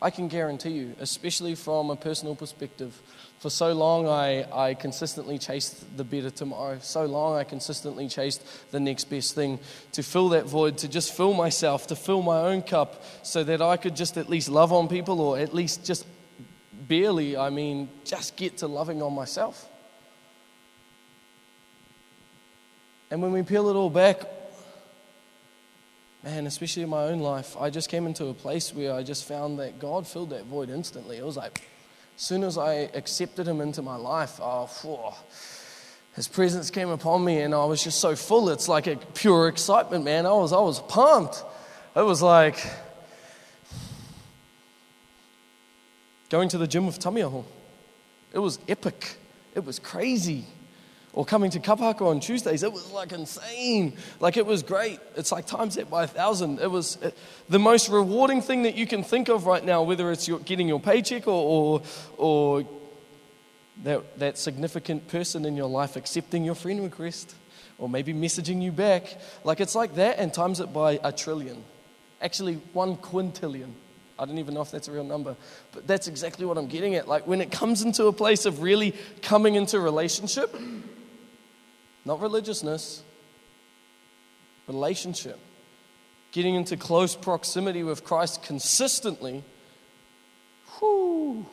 I 0.00 0.10
can 0.10 0.28
guarantee 0.28 0.70
you, 0.70 0.94
especially 1.00 1.54
from 1.54 1.88
a 1.88 1.96
personal 1.96 2.36
perspective, 2.36 3.00
for 3.38 3.48
so 3.48 3.72
long 3.72 4.06
I, 4.06 4.44
I 4.52 4.74
consistently 4.74 5.38
chased 5.38 5.96
the 5.96 6.04
better 6.04 6.28
tomorrow. 6.28 6.78
So 6.82 7.06
long 7.06 7.36
I 7.36 7.44
consistently 7.44 8.06
chased 8.06 8.42
the 8.72 8.80
next 8.80 9.04
best 9.04 9.34
thing 9.34 9.58
to 9.92 10.02
fill 10.02 10.28
that 10.30 10.44
void, 10.44 10.78
to 10.78 10.88
just 10.88 11.14
fill 11.14 11.32
myself, 11.32 11.86
to 11.86 11.96
fill 11.96 12.20
my 12.20 12.40
own 12.40 12.60
cup, 12.60 13.02
so 13.22 13.42
that 13.44 13.62
I 13.62 13.78
could 13.78 13.96
just 13.96 14.18
at 14.18 14.28
least 14.28 14.50
love 14.50 14.70
on 14.70 14.88
people, 14.88 15.20
or 15.20 15.38
at 15.38 15.54
least 15.54 15.84
just 15.84 16.06
barely, 16.72 17.36
I 17.36 17.48
mean, 17.48 17.88
just 18.04 18.36
get 18.36 18.58
to 18.58 18.66
loving 18.66 19.00
on 19.02 19.14
myself. 19.14 19.66
And 23.10 23.22
when 23.22 23.32
we 23.32 23.42
peel 23.42 23.68
it 23.70 23.74
all 23.74 23.90
back, 23.90 24.20
man, 26.26 26.44
especially 26.48 26.82
in 26.82 26.88
my 26.88 27.04
own 27.04 27.20
life, 27.20 27.56
I 27.56 27.70
just 27.70 27.88
came 27.88 28.04
into 28.04 28.26
a 28.26 28.34
place 28.34 28.74
where 28.74 28.92
I 28.92 29.04
just 29.04 29.28
found 29.28 29.60
that 29.60 29.78
God 29.78 30.08
filled 30.08 30.30
that 30.30 30.44
void 30.46 30.70
instantly. 30.70 31.18
It 31.18 31.24
was 31.24 31.36
like, 31.36 31.62
as 32.16 32.22
soon 32.22 32.42
as 32.42 32.58
I 32.58 32.90
accepted 32.94 33.46
Him 33.46 33.60
into 33.60 33.80
my 33.80 33.94
life, 33.94 34.40
oh, 34.42 35.16
His 36.16 36.26
presence 36.26 36.68
came 36.68 36.88
upon 36.88 37.24
me, 37.24 37.42
and 37.42 37.54
I 37.54 37.64
was 37.64 37.84
just 37.84 38.00
so 38.00 38.16
full. 38.16 38.48
It's 38.48 38.68
like 38.68 38.88
a 38.88 38.96
pure 39.14 39.46
excitement, 39.46 40.04
man. 40.04 40.26
I 40.26 40.32
was, 40.32 40.52
I 40.52 40.58
was 40.58 40.80
pumped. 40.80 41.44
It 41.94 42.04
was 42.04 42.20
like 42.22 42.58
going 46.28 46.48
to 46.48 46.58
the 46.58 46.66
gym 46.66 46.86
with 46.86 46.98
Tamiaho. 46.98 47.44
It 48.32 48.40
was 48.40 48.58
epic. 48.66 49.16
It 49.54 49.64
was 49.64 49.78
crazy 49.78 50.44
or 51.16 51.24
coming 51.24 51.50
to 51.50 51.58
Kapahaka 51.58 52.02
on 52.02 52.20
Tuesdays, 52.20 52.62
it 52.62 52.70
was 52.70 52.92
like 52.92 53.10
insane. 53.10 53.94
Like 54.20 54.36
it 54.36 54.44
was 54.44 54.62
great. 54.62 55.00
It's 55.16 55.32
like 55.32 55.46
times 55.46 55.76
that 55.76 55.90
by 55.90 56.04
a 56.04 56.06
thousand. 56.06 56.60
It 56.60 56.70
was 56.70 57.02
uh, 57.02 57.10
the 57.48 57.58
most 57.58 57.88
rewarding 57.88 58.42
thing 58.42 58.64
that 58.64 58.74
you 58.74 58.86
can 58.86 59.02
think 59.02 59.30
of 59.30 59.46
right 59.46 59.64
now, 59.64 59.82
whether 59.82 60.12
it's 60.12 60.28
your, 60.28 60.40
getting 60.40 60.68
your 60.68 60.78
paycheck 60.78 61.26
or, 61.26 61.32
or, 61.32 61.82
or 62.18 62.68
that, 63.84 64.18
that 64.18 64.36
significant 64.36 65.08
person 65.08 65.46
in 65.46 65.56
your 65.56 65.70
life 65.70 65.96
accepting 65.96 66.44
your 66.44 66.54
friend 66.54 66.82
request 66.82 67.34
or 67.78 67.88
maybe 67.88 68.12
messaging 68.12 68.60
you 68.60 68.70
back. 68.70 69.18
Like 69.42 69.60
it's 69.60 69.74
like 69.74 69.94
that 69.94 70.18
and 70.18 70.34
times 70.34 70.60
it 70.60 70.70
by 70.70 71.00
a 71.02 71.12
trillion. 71.12 71.64
Actually, 72.20 72.56
one 72.74 72.98
quintillion. 72.98 73.72
I 74.18 74.26
don't 74.26 74.38
even 74.38 74.52
know 74.52 74.60
if 74.60 74.70
that's 74.70 74.88
a 74.88 74.92
real 74.92 75.04
number, 75.04 75.34
but 75.72 75.86
that's 75.86 76.08
exactly 76.08 76.44
what 76.44 76.58
I'm 76.58 76.66
getting 76.66 76.94
at. 76.94 77.08
Like 77.08 77.26
when 77.26 77.40
it 77.40 77.50
comes 77.50 77.80
into 77.80 78.04
a 78.04 78.12
place 78.12 78.44
of 78.44 78.60
really 78.60 78.94
coming 79.22 79.54
into 79.54 79.80
relationship, 79.80 80.54
not 82.06 82.20
religiousness, 82.20 83.02
relationship. 84.68 85.38
Getting 86.30 86.54
into 86.54 86.76
close 86.76 87.16
proximity 87.16 87.82
with 87.82 88.04
Christ 88.04 88.42
consistently. 88.42 89.42
Whoo, 90.80 91.44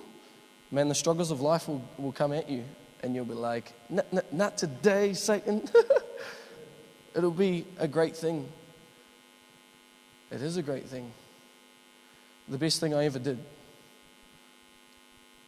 man, 0.72 0.90
the 0.90 0.96
struggles 0.96 1.32
of 1.32 1.42
life 1.42 1.68
will, 1.68 1.84
will 1.98 2.12
come 2.12 2.34
at 2.34 2.50
you, 2.50 2.64
and 3.02 3.16
you'll 3.16 3.26
be 3.26 3.34
like, 3.34 3.74
Not 4.32 4.58
today, 4.58 5.14
Satan. 5.14 5.68
It'll 7.16 7.32
be 7.32 7.66
a 7.78 7.88
great 7.88 8.16
thing. 8.16 8.48
It 10.32 10.42
is 10.42 10.58
a 10.58 10.64
great 10.64 10.86
thing. 10.86 11.12
The 12.48 12.58
best 12.58 12.80
thing 12.80 12.94
I 12.94 13.06
ever 13.06 13.20
did 13.20 13.40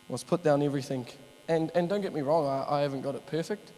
was 0.07 0.23
put 0.23 0.43
down 0.43 0.61
everything. 0.63 1.07
And, 1.47 1.71
and 1.75 1.89
don't 1.89 2.01
get 2.01 2.13
me 2.13 2.21
wrong, 2.21 2.47
I, 2.47 2.77
I 2.77 2.81
haven't 2.81 3.01
got 3.01 3.15
it 3.15 3.25
perfect. 3.25 3.71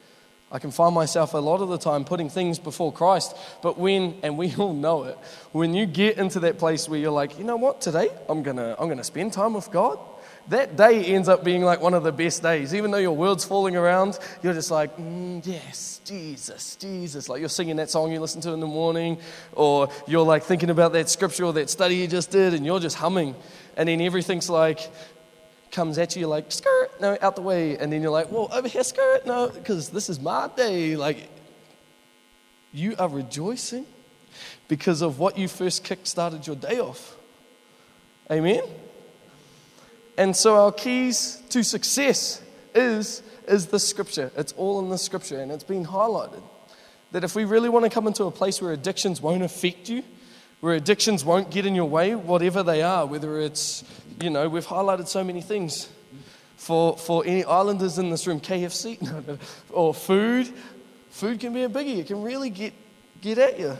I 0.49 0.59
can 0.59 0.71
find 0.71 0.95
myself 0.95 1.33
a 1.33 1.39
lot 1.39 1.61
of 1.61 1.67
the 1.67 1.77
time 1.77 2.05
putting 2.05 2.29
things 2.29 2.57
before 2.57 2.93
Christ. 2.93 3.35
But 3.61 3.77
when, 3.77 4.15
and 4.23 4.37
we 4.37 4.55
all 4.55 4.73
know 4.73 5.03
it, 5.03 5.17
when 5.51 5.73
you 5.73 5.85
get 5.85 6.17
into 6.17 6.39
that 6.41 6.57
place 6.57 6.87
where 6.87 6.99
you're 6.99 7.11
like, 7.11 7.37
you 7.37 7.43
know 7.43 7.57
what, 7.57 7.81
today 7.81 8.09
I'm 8.29 8.43
going 8.43 8.57
to 8.57 8.75
I'm 8.79 8.87
going 8.87 8.97
to 8.97 9.03
spend 9.03 9.33
time 9.33 9.53
with 9.53 9.69
God, 9.71 9.99
that 10.49 10.77
day 10.77 11.03
ends 11.03 11.27
up 11.27 11.43
being 11.43 11.63
like 11.63 11.81
one 11.81 11.93
of 11.93 12.03
the 12.03 12.13
best 12.13 12.41
days. 12.41 12.73
Even 12.73 12.91
though 12.91 12.97
your 12.97 13.15
world's 13.15 13.43
falling 13.43 13.75
around, 13.75 14.17
you're 14.41 14.53
just 14.53 14.71
like, 14.71 14.95
mm, 14.95 15.45
yes, 15.45 15.99
Jesus, 16.05 16.77
Jesus. 16.77 17.27
Like 17.27 17.41
you're 17.41 17.49
singing 17.49 17.75
that 17.77 17.89
song 17.89 18.13
you 18.13 18.21
listen 18.21 18.39
to 18.41 18.51
in 18.51 18.61
the 18.61 18.67
morning, 18.67 19.17
or 19.51 19.89
you're 20.07 20.25
like 20.25 20.43
thinking 20.43 20.69
about 20.69 20.93
that 20.93 21.09
scripture 21.09 21.43
or 21.43 21.53
that 21.53 21.69
study 21.69 21.95
you 21.95 22.07
just 22.07 22.31
did, 22.31 22.53
and 22.53 22.65
you're 22.65 22.79
just 22.79 22.95
humming. 22.95 23.35
And 23.75 23.89
then 23.89 23.99
everything's 23.99 24.49
like, 24.49 24.79
comes 25.71 25.97
at 25.97 26.15
you, 26.15 26.27
like, 26.27 26.51
skirt, 26.51 26.89
no, 26.99 27.17
out 27.21 27.35
the 27.35 27.41
way. 27.41 27.77
And 27.77 27.91
then 27.91 28.01
you're 28.01 28.11
like, 28.11 28.31
well, 28.31 28.49
over 28.51 28.67
here, 28.67 28.83
skirt, 28.83 29.25
no, 29.25 29.49
because 29.49 29.89
this 29.89 30.09
is 30.09 30.19
my 30.19 30.49
day. 30.55 30.95
Like, 30.95 31.29
you 32.73 32.95
are 32.99 33.09
rejoicing 33.09 33.85
because 34.67 35.01
of 35.01 35.19
what 35.19 35.37
you 35.37 35.47
first 35.47 35.83
kick 35.83 35.99
started 36.03 36.45
your 36.45 36.55
day 36.55 36.79
off. 36.79 37.15
Amen? 38.31 38.61
And 40.17 40.35
so, 40.35 40.55
our 40.55 40.71
keys 40.71 41.41
to 41.49 41.63
success 41.63 42.41
is, 42.73 43.23
is 43.47 43.67
the 43.67 43.79
scripture. 43.79 44.31
It's 44.35 44.53
all 44.53 44.79
in 44.79 44.89
the 44.89 44.97
scripture, 44.97 45.39
and 45.39 45.51
it's 45.51 45.63
been 45.63 45.85
highlighted. 45.85 46.43
That 47.11 47.23
if 47.23 47.35
we 47.35 47.45
really 47.45 47.69
want 47.69 47.85
to 47.85 47.89
come 47.89 48.07
into 48.07 48.25
a 48.25 48.31
place 48.31 48.61
where 48.61 48.73
addictions 48.73 49.21
won't 49.21 49.43
affect 49.43 49.89
you, 49.89 50.03
where 50.59 50.75
addictions 50.75 51.23
won't 51.23 51.51
get 51.51 51.65
in 51.65 51.75
your 51.75 51.85
way, 51.85 52.15
whatever 52.15 52.63
they 52.63 52.81
are, 52.81 53.05
whether 53.05 53.39
it's, 53.39 53.83
you 54.19 54.29
know, 54.29 54.49
we've 54.49 54.65
highlighted 54.65 55.07
so 55.07 55.23
many 55.23 55.41
things. 55.41 55.89
For, 56.57 56.97
for 56.97 57.23
any 57.23 57.43
islanders 57.43 57.99
in 57.99 58.09
this 58.09 58.25
room, 58.25 58.39
KFC 58.39 58.99
no, 59.03 59.19
no, 59.19 59.37
or 59.69 59.93
food, 59.93 60.51
food 61.11 61.39
can 61.39 61.53
be 61.53 61.63
a 61.63 61.69
biggie. 61.69 61.99
It 61.99 62.07
can 62.07 62.23
really 62.23 62.49
get, 62.49 62.73
get 63.21 63.37
at 63.37 63.59
you. 63.59 63.77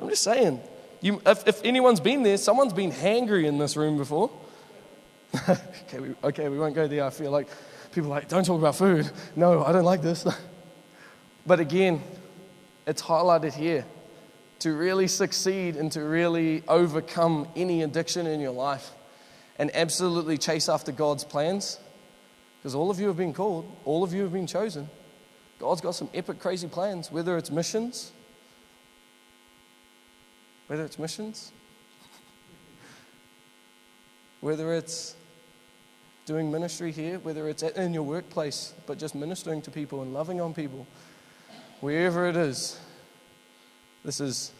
I'm 0.00 0.08
just 0.08 0.22
saying. 0.22 0.60
You, 1.00 1.20
if, 1.26 1.46
if 1.46 1.64
anyone's 1.64 2.00
been 2.00 2.22
there, 2.22 2.36
someone's 2.36 2.72
been 2.72 2.92
hangry 2.92 3.46
in 3.46 3.58
this 3.58 3.76
room 3.76 3.96
before. 3.96 4.30
okay, 5.48 5.98
we, 5.98 6.14
okay, 6.22 6.48
we 6.48 6.58
won't 6.58 6.74
go 6.74 6.86
there. 6.86 7.04
I 7.04 7.10
feel 7.10 7.32
like 7.32 7.48
people 7.92 8.12
are 8.12 8.16
like, 8.20 8.28
don't 8.28 8.44
talk 8.44 8.60
about 8.60 8.76
food. 8.76 9.10
No, 9.34 9.64
I 9.64 9.72
don't 9.72 9.84
like 9.84 10.02
this. 10.02 10.24
but 11.46 11.58
again, 11.58 12.00
It's 12.86 13.02
highlighted 13.02 13.54
here. 13.54 13.84
To 14.60 14.72
really 14.72 15.08
succeed 15.08 15.76
and 15.76 15.90
to 15.92 16.00
really 16.02 16.62
overcome 16.68 17.48
any 17.56 17.82
addiction 17.82 18.26
in 18.26 18.40
your 18.40 18.52
life 18.52 18.92
and 19.58 19.74
absolutely 19.74 20.38
chase 20.38 20.68
after 20.68 20.92
God's 20.92 21.24
plans, 21.24 21.78
because 22.58 22.74
all 22.74 22.90
of 22.90 23.00
you 23.00 23.08
have 23.08 23.16
been 23.16 23.32
called, 23.32 23.70
all 23.84 24.04
of 24.04 24.12
you 24.12 24.22
have 24.22 24.32
been 24.32 24.46
chosen. 24.46 24.88
God's 25.58 25.80
got 25.80 25.94
some 25.94 26.10
epic, 26.12 26.38
crazy 26.38 26.68
plans, 26.68 27.10
whether 27.10 27.38
it's 27.38 27.50
missions, 27.50 28.12
whether 30.66 30.84
it's 30.84 30.98
missions, 30.98 31.52
whether 34.40 34.74
it's 34.74 35.16
doing 36.26 36.50
ministry 36.50 36.92
here, 36.92 37.18
whether 37.20 37.48
it's 37.48 37.62
in 37.62 37.94
your 37.94 38.02
workplace, 38.02 38.74
but 38.86 38.98
just 38.98 39.14
ministering 39.14 39.62
to 39.62 39.70
people 39.70 40.02
and 40.02 40.12
loving 40.12 40.40
on 40.40 40.52
people, 40.52 40.86
wherever 41.80 42.28
it 42.28 42.36
is, 42.36 42.78
this 44.04 44.20
is 44.20 44.52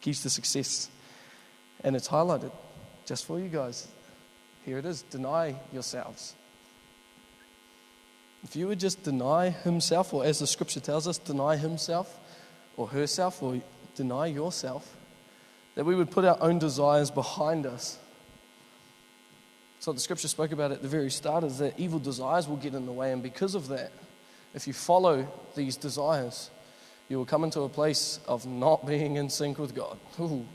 keys 0.00 0.22
to 0.22 0.30
success. 0.30 0.88
And 1.82 1.96
it's 1.96 2.08
highlighted 2.08 2.52
just 3.06 3.26
for 3.26 3.38
you 3.38 3.48
guys. 3.48 3.88
Here 4.64 4.78
it 4.78 4.84
is 4.84 5.02
deny 5.02 5.56
yourselves. 5.72 6.34
If 8.42 8.56
you 8.56 8.68
would 8.68 8.80
just 8.80 9.02
deny 9.02 9.50
himself, 9.50 10.14
or 10.14 10.24
as 10.24 10.38
the 10.38 10.46
scripture 10.46 10.80
tells 10.80 11.06
us, 11.06 11.18
deny 11.18 11.56
himself 11.56 12.18
or 12.76 12.88
herself, 12.88 13.42
or 13.42 13.60
deny 13.94 14.26
yourself, 14.26 14.96
that 15.74 15.84
we 15.84 15.94
would 15.94 16.10
put 16.10 16.24
our 16.24 16.38
own 16.40 16.58
desires 16.58 17.10
behind 17.10 17.66
us. 17.66 17.98
So, 19.80 19.92
the 19.92 20.00
scripture 20.00 20.28
spoke 20.28 20.52
about 20.52 20.72
at 20.72 20.82
the 20.82 20.88
very 20.88 21.10
start 21.10 21.44
is 21.44 21.58
that 21.58 21.78
evil 21.78 21.98
desires 21.98 22.46
will 22.48 22.56
get 22.56 22.74
in 22.74 22.86
the 22.86 22.92
way, 22.92 23.12
and 23.12 23.22
because 23.22 23.54
of 23.54 23.68
that, 23.68 23.92
if 24.54 24.66
you 24.66 24.72
follow 24.72 25.26
these 25.54 25.76
desires, 25.76 26.50
you 27.08 27.18
will 27.18 27.26
come 27.26 27.44
into 27.44 27.62
a 27.62 27.68
place 27.68 28.20
of 28.26 28.46
not 28.46 28.86
being 28.92 29.16
in 29.16 29.28
sync 29.30 29.58
with 29.58 29.74
God. 29.74 29.98
Ooh. 30.18 30.46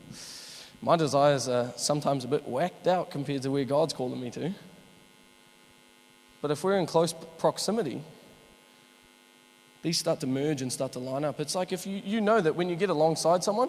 My 0.86 0.94
desires 0.94 1.48
are 1.48 1.72
sometimes 1.74 2.24
a 2.24 2.28
bit 2.28 2.46
whacked 2.46 2.86
out 2.86 3.10
compared 3.10 3.42
to 3.42 3.50
where 3.50 3.64
God's 3.64 3.92
calling 3.92 4.20
me 4.20 4.30
to. 4.30 4.52
But 6.40 6.52
if 6.52 6.62
we're 6.62 6.78
in 6.78 6.86
close 6.86 7.12
proximity, 7.38 8.00
these 9.82 9.98
start 9.98 10.20
to 10.20 10.28
merge 10.28 10.62
and 10.62 10.72
start 10.72 10.92
to 10.92 11.00
line 11.00 11.24
up. 11.24 11.40
It's 11.40 11.56
like 11.56 11.72
if 11.72 11.88
you, 11.88 12.00
you 12.04 12.20
know 12.20 12.40
that 12.40 12.54
when 12.54 12.68
you 12.68 12.76
get 12.76 12.88
alongside 12.88 13.42
someone, 13.42 13.68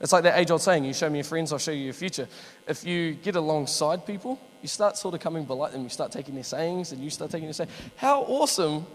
it's 0.00 0.12
like 0.12 0.22
that 0.22 0.38
age 0.38 0.52
old 0.52 0.62
saying, 0.62 0.84
you 0.84 0.94
show 0.94 1.10
me 1.10 1.18
your 1.18 1.24
friends, 1.24 1.52
I'll 1.52 1.58
show 1.58 1.72
you 1.72 1.82
your 1.82 1.92
future. 1.92 2.28
If 2.68 2.84
you 2.84 3.14
get 3.14 3.34
alongside 3.34 4.06
people, 4.06 4.38
you 4.62 4.68
start 4.68 4.96
sort 4.96 5.16
of 5.16 5.20
coming 5.20 5.46
below 5.46 5.68
them, 5.68 5.82
you 5.82 5.88
start 5.88 6.12
taking 6.12 6.36
their 6.36 6.44
sayings 6.44 6.92
and 6.92 7.02
you 7.02 7.10
start 7.10 7.32
taking 7.32 7.48
their 7.48 7.54
sayings. 7.54 7.72
How 7.96 8.22
awesome, 8.22 8.86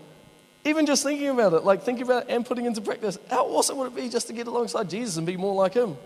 even 0.63 0.85
just 0.85 1.03
thinking 1.03 1.27
about 1.27 1.51
it, 1.51 1.65
like 1.65 1.83
thinking 1.83 2.05
about 2.05 2.29
it 2.29 2.33
and 2.33 2.45
putting 2.45 2.63
into 2.63 2.79
practice, 2.79 3.17
how 3.29 3.45
awesome 3.47 3.77
would 3.79 3.87
it 3.87 3.95
be 3.95 4.07
just 4.07 4.27
to 4.27 4.33
get 4.33 4.47
alongside 4.47 4.89
Jesus 4.89 5.17
and 5.17 5.27
be 5.27 5.35
more 5.35 5.53
like 5.53 5.73
him? 5.73 5.97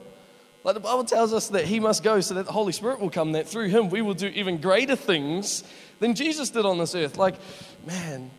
Like 0.66 0.74
the 0.74 0.80
Bible 0.80 1.04
tells 1.04 1.32
us 1.32 1.50
that 1.50 1.66
he 1.66 1.80
must 1.80 2.02
go 2.02 2.20
so 2.22 2.34
that 2.34 2.48
the 2.48 2.52
Holy 2.52 2.72
Spirit 2.72 3.00
will 3.00 3.12
come, 3.12 3.34
that 3.34 3.48
through 3.48 3.70
him 3.70 3.92
we 3.92 4.02
will 4.02 4.16
do 4.16 4.26
even 4.30 4.58
greater 4.58 4.96
things 4.96 5.64
than 6.00 6.16
Jesus 6.16 6.50
did 6.50 6.66
on 6.66 6.80
this 6.80 6.96
earth. 6.96 7.18
Like, 7.18 7.36
man, 7.86 8.32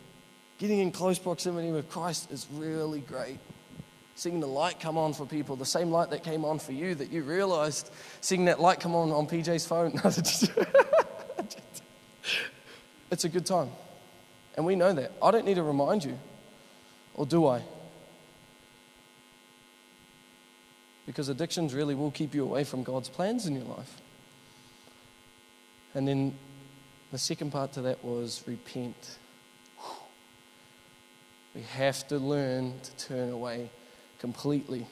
getting 0.57 0.79
in 0.79 0.91
close 0.91 1.17
proximity 1.17 1.71
with 1.71 1.89
Christ 1.89 2.29
is 2.29 2.45
really 2.51 2.99
great. 2.99 3.39
Seeing 4.15 4.41
the 4.41 4.47
light 4.47 4.77
come 4.77 4.97
on 4.97 5.13
for 5.13 5.25
people, 5.25 5.55
the 5.55 5.65
same 5.65 5.89
light 5.89 6.09
that 6.09 6.25
came 6.25 6.43
on 6.43 6.59
for 6.59 6.73
you 6.73 6.95
that 6.95 7.13
you 7.13 7.23
realized, 7.23 7.89
seeing 8.19 8.43
that 8.45 8.59
light 8.59 8.81
come 8.81 8.93
on 8.93 9.09
on 9.11 9.25
PJ's 9.25 9.65
phone. 9.65 9.93
it's 13.09 13.23
a 13.23 13.29
good 13.29 13.45
time. 13.45 13.69
And 14.57 14.65
we 14.65 14.75
know 14.75 14.91
that. 14.91 15.13
I 15.21 15.31
don't 15.31 15.45
need 15.45 15.55
to 15.55 15.63
remind 15.63 16.03
you. 16.03 16.19
Or 17.13 17.25
do 17.25 17.47
I? 17.47 17.61
Because 21.07 21.29
addictions 21.29 21.73
really 21.73 21.95
will 21.95 22.11
keep 22.11 22.35
you 22.35 22.43
away 22.43 22.63
from 22.63 22.83
God's 22.83 23.09
plans 23.09 23.47
in 23.47 23.55
your 23.55 23.63
life. 23.63 24.01
And 25.95 26.07
then 26.07 26.37
the 27.11 27.17
second 27.17 27.51
part 27.51 27.73
to 27.73 27.81
that 27.83 28.03
was 28.03 28.43
repent. 28.45 29.17
We 31.55 31.61
have 31.61 32.07
to 32.09 32.19
learn 32.19 32.73
to 32.83 33.07
turn 33.07 33.31
away 33.31 33.71
completely, 34.19 34.85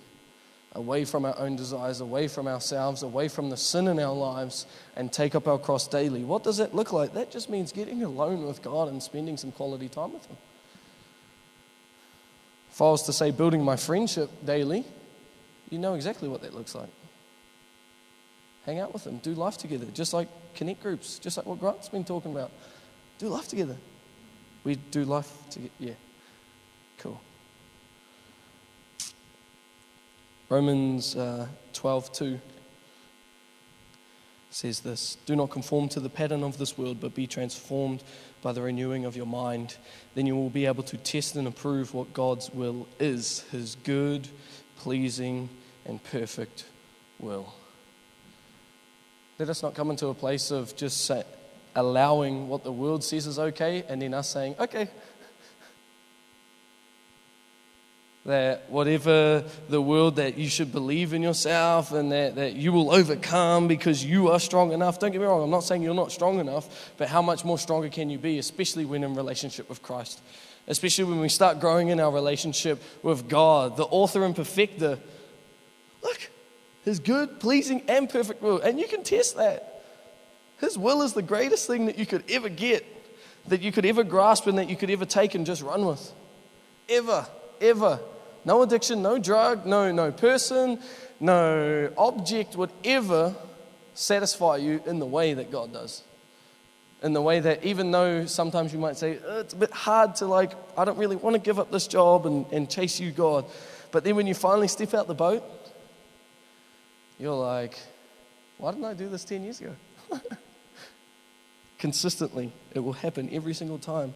away 0.73 1.05
from 1.05 1.25
our 1.25 1.37
own 1.37 1.57
desires, 1.57 1.99
away 1.99 2.27
from 2.27 2.47
ourselves, 2.47 3.03
away 3.03 3.27
from 3.27 3.49
the 3.49 3.57
sin 3.57 3.87
in 3.87 3.99
our 3.99 4.15
lives, 4.15 4.65
and 4.95 5.11
take 5.11 5.35
up 5.35 5.47
our 5.47 5.59
cross 5.59 5.87
daily. 5.87 6.23
What 6.23 6.43
does 6.43 6.57
that 6.57 6.73
look 6.73 6.93
like? 6.93 7.13
That 7.13 7.29
just 7.29 7.49
means 7.49 7.71
getting 7.71 8.01
alone 8.01 8.47
with 8.47 8.61
God 8.63 8.87
and 8.87 9.03
spending 9.03 9.37
some 9.37 9.51
quality 9.51 9.89
time 9.89 10.13
with 10.13 10.25
Him. 10.25 10.37
If 12.71 12.81
I 12.81 12.85
was 12.85 13.03
to 13.03 13.13
say 13.13 13.31
building 13.31 13.63
my 13.63 13.75
friendship 13.75 14.29
daily, 14.45 14.85
you 15.69 15.79
know 15.79 15.93
exactly 15.93 16.27
what 16.27 16.41
that 16.41 16.53
looks 16.53 16.75
like. 16.75 16.89
Hang 18.65 18.79
out 18.79 18.93
with 18.93 19.03
them, 19.03 19.17
do 19.17 19.33
life 19.33 19.57
together, 19.57 19.85
just 19.93 20.13
like 20.13 20.27
connect 20.55 20.81
groups, 20.81 21.19
just 21.19 21.37
like 21.37 21.45
what 21.45 21.59
Grant's 21.59 21.89
been 21.89 22.03
talking 22.03 22.31
about. 22.31 22.51
Do 23.19 23.27
life 23.27 23.47
together. 23.47 23.77
We 24.63 24.75
do 24.75 25.05
life 25.05 25.31
together. 25.49 25.71
Yeah. 25.79 25.93
Cool. 26.97 27.21
Romans 30.49 31.15
uh, 31.15 31.47
12 31.73 32.11
2 32.11 32.39
says 34.55 34.79
this 34.79 35.17
Do 35.25 35.35
not 35.35 35.49
conform 35.49 35.89
to 35.89 35.99
the 35.99 36.09
pattern 36.09 36.43
of 36.43 36.57
this 36.57 36.77
world, 36.77 36.99
but 36.99 37.13
be 37.13 37.27
transformed 37.27 38.03
by 38.41 38.51
the 38.51 38.61
renewing 38.61 39.05
of 39.05 39.15
your 39.15 39.25
mind. 39.25 39.75
Then 40.13 40.25
you 40.25 40.35
will 40.35 40.49
be 40.49 40.65
able 40.65 40.83
to 40.83 40.97
test 40.97 41.35
and 41.35 41.47
approve 41.47 41.93
what 41.93 42.13
God's 42.13 42.49
will 42.51 42.87
is 42.99 43.41
his 43.51 43.75
good, 43.83 44.27
pleasing, 44.85 45.49
and 45.87 45.99
perfect 46.03 46.65
will. 47.17 47.51
Let 49.39 49.49
us 49.49 49.63
not 49.63 49.73
come 49.73 49.89
into 49.89 50.09
a 50.09 50.13
place 50.13 50.51
of 50.51 50.75
just 50.75 51.05
say, 51.05 51.23
allowing 51.75 52.47
what 52.49 52.63
the 52.63 52.71
world 52.71 53.03
says 53.03 53.25
is 53.25 53.39
okay 53.39 53.83
and 53.89 53.99
then 53.99 54.13
us 54.13 54.29
saying, 54.29 54.53
okay. 54.59 54.87
That 58.25 58.71
whatever 58.71 59.43
the 59.69 59.79
world 59.79 60.15
that 60.15 60.35
you 60.35 60.49
should 60.49 60.71
believe 60.71 61.13
in 61.13 61.21
yourself 61.21 61.91
and 61.91 62.11
that, 62.11 62.35
that 62.35 62.55
you 62.55 62.73
will 62.73 62.91
overcome 62.91 63.67
because 63.67 64.03
you 64.03 64.31
are 64.31 64.39
strong 64.39 64.71
enough. 64.71 64.97
Don't 64.97 65.11
get 65.11 65.21
me 65.21 65.27
wrong, 65.27 65.43
I'm 65.43 65.51
not 65.51 65.63
saying 65.63 65.83
you're 65.83 65.93
not 65.93 66.11
strong 66.11 66.39
enough, 66.39 66.91
but 66.97 67.07
how 67.07 67.21
much 67.21 67.45
more 67.45 67.59
stronger 67.59 67.87
can 67.87 68.09
you 68.09 68.17
be, 68.17 68.39
especially 68.39 68.83
when 68.83 69.03
in 69.03 69.13
relationship 69.13 69.69
with 69.69 69.83
Christ? 69.83 70.21
Especially 70.67 71.03
when 71.03 71.19
we 71.19 71.29
start 71.29 71.59
growing 71.59 71.89
in 71.89 71.99
our 71.99 72.11
relationship 72.11 72.81
with 73.03 73.29
God, 73.29 73.77
the 73.77 73.83
author 73.83 74.25
and 74.25 74.35
perfecter. 74.35 74.97
Look, 76.01 76.31
his 76.83 76.99
good, 76.99 77.39
pleasing, 77.39 77.83
and 77.87 78.09
perfect 78.09 78.41
will. 78.41 78.59
And 78.59 78.79
you 78.79 78.87
can 78.87 79.03
test 79.03 79.37
that. 79.37 79.83
His 80.59 80.79
will 80.79 81.03
is 81.03 81.13
the 81.13 81.21
greatest 81.21 81.67
thing 81.67 81.85
that 81.85 81.99
you 81.99 82.07
could 82.07 82.23
ever 82.29 82.49
get, 82.49 82.85
that 83.49 83.61
you 83.61 83.71
could 83.71 83.85
ever 83.85 84.03
grasp, 84.03 84.47
and 84.47 84.57
that 84.57 84.67
you 84.67 84.75
could 84.75 84.89
ever 84.89 85.05
take 85.05 85.35
and 85.35 85.45
just 85.45 85.61
run 85.61 85.85
with. 85.85 86.11
Ever, 86.89 87.27
ever. 87.61 87.99
No 88.45 88.61
addiction, 88.61 89.01
no 89.01 89.17
drug, 89.17 89.65
no, 89.65 89.91
no 89.91 90.11
person, 90.11 90.79
no 91.19 91.91
object 91.97 92.55
would 92.55 92.69
ever 92.83 93.35
satisfy 93.95 94.57
you 94.57 94.81
in 94.85 94.99
the 94.99 95.05
way 95.05 95.33
that 95.33 95.51
God 95.51 95.73
does. 95.73 96.03
In 97.01 97.13
the 97.13 97.21
way 97.21 97.39
that, 97.39 97.63
even 97.63 97.91
though 97.91 98.25
sometimes 98.25 98.71
you 98.71 98.79
might 98.79 98.97
say, 98.97 99.19
oh, 99.25 99.39
it's 99.39 99.53
a 99.53 99.57
bit 99.57 99.71
hard 99.71 100.15
to, 100.17 100.27
like, 100.27 100.53
I 100.77 100.85
don't 100.85 100.97
really 100.97 101.15
want 101.15 101.33
to 101.33 101.39
give 101.39 101.59
up 101.59 101.71
this 101.71 101.87
job 101.87 102.25
and, 102.25 102.45
and 102.51 102.69
chase 102.69 102.99
you, 102.99 103.11
God. 103.11 103.45
But 103.91 104.03
then 104.03 104.15
when 104.15 104.27
you 104.27 104.33
finally 104.35 104.67
step 104.67 104.93
out 104.93 105.07
the 105.07 105.15
boat, 105.15 105.43
you're 107.17 107.33
like, 107.33 107.77
why 108.57 108.71
didn't 108.71 108.85
I 108.85 108.93
do 108.93 109.09
this 109.09 109.23
10 109.23 109.43
years 109.43 109.59
ago? 109.59 109.75
Consistently, 111.79 112.51
it 112.73 112.79
will 112.79 112.93
happen 112.93 113.29
every 113.31 113.53
single 113.53 113.77
time. 113.77 114.13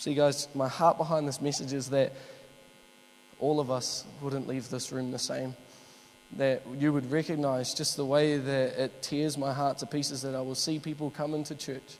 See, 0.00 0.14
guys, 0.14 0.48
my 0.54 0.66
heart 0.66 0.96
behind 0.96 1.28
this 1.28 1.42
message 1.42 1.74
is 1.74 1.90
that 1.90 2.14
all 3.38 3.60
of 3.60 3.70
us 3.70 4.06
wouldn't 4.22 4.48
leave 4.48 4.70
this 4.70 4.92
room 4.92 5.10
the 5.10 5.18
same. 5.18 5.54
That 6.38 6.62
you 6.78 6.94
would 6.94 7.10
recognize 7.10 7.74
just 7.74 7.98
the 7.98 8.04
way 8.06 8.38
that 8.38 8.82
it 8.82 9.02
tears 9.02 9.36
my 9.36 9.52
heart 9.52 9.76
to 9.78 9.86
pieces 9.86 10.22
that 10.22 10.34
I 10.34 10.40
will 10.40 10.54
see 10.54 10.78
people 10.78 11.10
come 11.10 11.34
into 11.34 11.54
church 11.54 11.98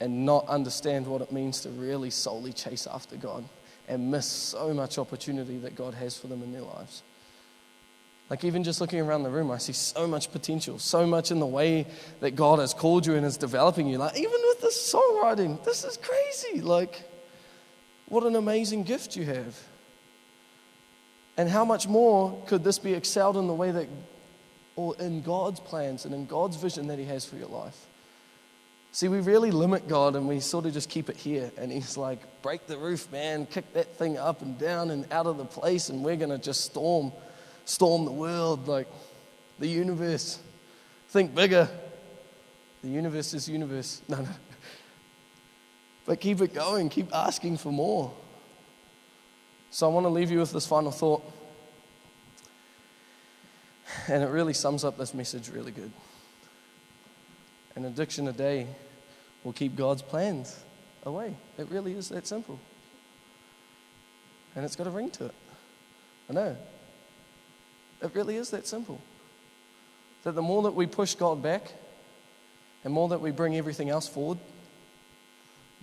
and 0.00 0.24
not 0.24 0.48
understand 0.48 1.06
what 1.06 1.20
it 1.20 1.32
means 1.32 1.60
to 1.64 1.68
really 1.68 2.08
solely 2.08 2.54
chase 2.54 2.86
after 2.90 3.16
God 3.16 3.44
and 3.86 4.10
miss 4.10 4.24
so 4.24 4.72
much 4.72 4.96
opportunity 4.96 5.58
that 5.58 5.74
God 5.74 5.92
has 5.92 6.16
for 6.16 6.28
them 6.28 6.42
in 6.42 6.50
their 6.50 6.62
lives. 6.62 7.02
Like, 8.30 8.44
even 8.44 8.62
just 8.62 8.80
looking 8.80 9.00
around 9.00 9.24
the 9.24 9.30
room, 9.30 9.50
I 9.50 9.58
see 9.58 9.72
so 9.72 10.06
much 10.06 10.30
potential, 10.30 10.78
so 10.78 11.04
much 11.04 11.32
in 11.32 11.40
the 11.40 11.46
way 11.46 11.84
that 12.20 12.36
God 12.36 12.60
has 12.60 12.72
called 12.72 13.04
you 13.04 13.16
and 13.16 13.26
is 13.26 13.36
developing 13.36 13.88
you. 13.88 13.98
Like, 13.98 14.16
even 14.16 14.40
with 14.44 14.60
this 14.60 14.94
songwriting, 14.94 15.62
this 15.64 15.84
is 15.84 15.96
crazy. 15.96 16.60
Like, 16.60 17.02
what 18.08 18.24
an 18.24 18.36
amazing 18.36 18.84
gift 18.84 19.16
you 19.16 19.24
have. 19.24 19.60
And 21.36 21.48
how 21.48 21.64
much 21.64 21.88
more 21.88 22.40
could 22.46 22.62
this 22.62 22.78
be 22.78 22.94
excelled 22.94 23.36
in 23.36 23.48
the 23.48 23.54
way 23.54 23.72
that, 23.72 23.88
or 24.76 24.94
in 25.00 25.22
God's 25.22 25.58
plans 25.58 26.04
and 26.04 26.14
in 26.14 26.26
God's 26.26 26.56
vision 26.56 26.86
that 26.86 27.00
He 27.00 27.06
has 27.06 27.24
for 27.24 27.34
your 27.36 27.48
life? 27.48 27.86
See, 28.92 29.08
we 29.08 29.20
really 29.20 29.50
limit 29.50 29.88
God 29.88 30.16
and 30.16 30.28
we 30.28 30.40
sort 30.40 30.66
of 30.66 30.72
just 30.72 30.88
keep 30.88 31.08
it 31.08 31.16
here. 31.16 31.50
And 31.56 31.72
He's 31.72 31.96
like, 31.96 32.20
break 32.42 32.66
the 32.66 32.76
roof, 32.76 33.10
man, 33.10 33.46
kick 33.46 33.72
that 33.72 33.96
thing 33.96 34.18
up 34.18 34.42
and 34.42 34.58
down 34.58 34.90
and 34.90 35.10
out 35.12 35.26
of 35.26 35.36
the 35.36 35.44
place, 35.44 35.88
and 35.88 36.04
we're 36.04 36.16
going 36.16 36.30
to 36.30 36.38
just 36.38 36.64
storm, 36.64 37.12
storm 37.70 38.04
the 38.04 38.10
world, 38.10 38.66
like 38.66 38.88
the 39.60 39.68
universe. 39.68 40.40
Think 41.08 41.34
bigger. 41.34 41.68
The 42.82 42.88
universe 42.88 43.32
is 43.32 43.48
universe. 43.48 44.02
No, 44.08 44.16
no. 44.18 44.28
But 46.04 46.18
keep 46.18 46.40
it 46.40 46.52
going, 46.52 46.88
keep 46.88 47.14
asking 47.14 47.58
for 47.58 47.70
more. 47.70 48.12
So 49.70 49.88
I 49.88 49.92
want 49.92 50.04
to 50.04 50.10
leave 50.10 50.30
you 50.32 50.40
with 50.40 50.52
this 50.52 50.66
final 50.66 50.90
thought. 50.90 51.22
And 54.08 54.24
it 54.24 54.28
really 54.28 54.54
sums 54.54 54.82
up 54.82 54.98
this 54.98 55.14
message 55.14 55.48
really 55.48 55.70
good. 55.70 55.92
An 57.76 57.84
addiction 57.84 58.26
a 58.26 58.32
day 58.32 58.66
will 59.44 59.52
keep 59.52 59.76
God's 59.76 60.02
plans 60.02 60.64
away. 61.04 61.36
It 61.58 61.68
really 61.70 61.92
is 61.92 62.08
that 62.08 62.26
simple. 62.26 62.58
And 64.56 64.64
it's 64.64 64.74
got 64.74 64.88
a 64.88 64.90
ring 64.90 65.10
to 65.12 65.26
it. 65.26 65.34
I 66.28 66.32
know. 66.32 66.56
It 68.02 68.14
really 68.14 68.36
is 68.36 68.50
that 68.50 68.66
simple. 68.66 69.00
That 70.24 70.32
the 70.32 70.42
more 70.42 70.62
that 70.62 70.74
we 70.74 70.86
push 70.86 71.14
God 71.14 71.42
back, 71.42 71.72
and 72.84 72.92
more 72.92 73.08
that 73.08 73.20
we 73.20 73.30
bring 73.30 73.56
everything 73.56 73.90
else 73.90 74.08
forward, 74.08 74.38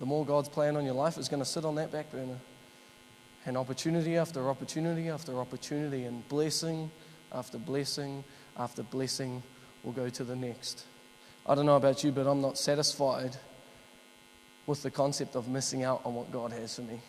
the 0.00 0.06
more 0.06 0.24
God's 0.24 0.48
plan 0.48 0.76
on 0.76 0.84
your 0.84 0.94
life 0.94 1.18
is 1.18 1.28
going 1.28 1.42
to 1.42 1.48
sit 1.48 1.64
on 1.64 1.76
that 1.76 1.92
back 1.92 2.10
burner. 2.10 2.38
And 3.46 3.56
opportunity 3.56 4.16
after 4.16 4.48
opportunity 4.48 5.08
after 5.08 5.38
opportunity, 5.38 6.04
and 6.04 6.28
blessing 6.28 6.90
after 7.32 7.58
blessing 7.58 8.24
after 8.56 8.82
blessing 8.82 9.42
will 9.82 9.92
go 9.92 10.08
to 10.08 10.24
the 10.24 10.36
next. 10.36 10.84
I 11.46 11.54
don't 11.54 11.66
know 11.66 11.76
about 11.76 12.04
you, 12.04 12.12
but 12.12 12.26
I'm 12.26 12.42
not 12.42 12.58
satisfied 12.58 13.36
with 14.66 14.82
the 14.82 14.90
concept 14.90 15.34
of 15.34 15.48
missing 15.48 15.82
out 15.82 16.02
on 16.04 16.14
what 16.14 16.30
God 16.30 16.52
has 16.52 16.76
for 16.76 16.82
me. 16.82 17.00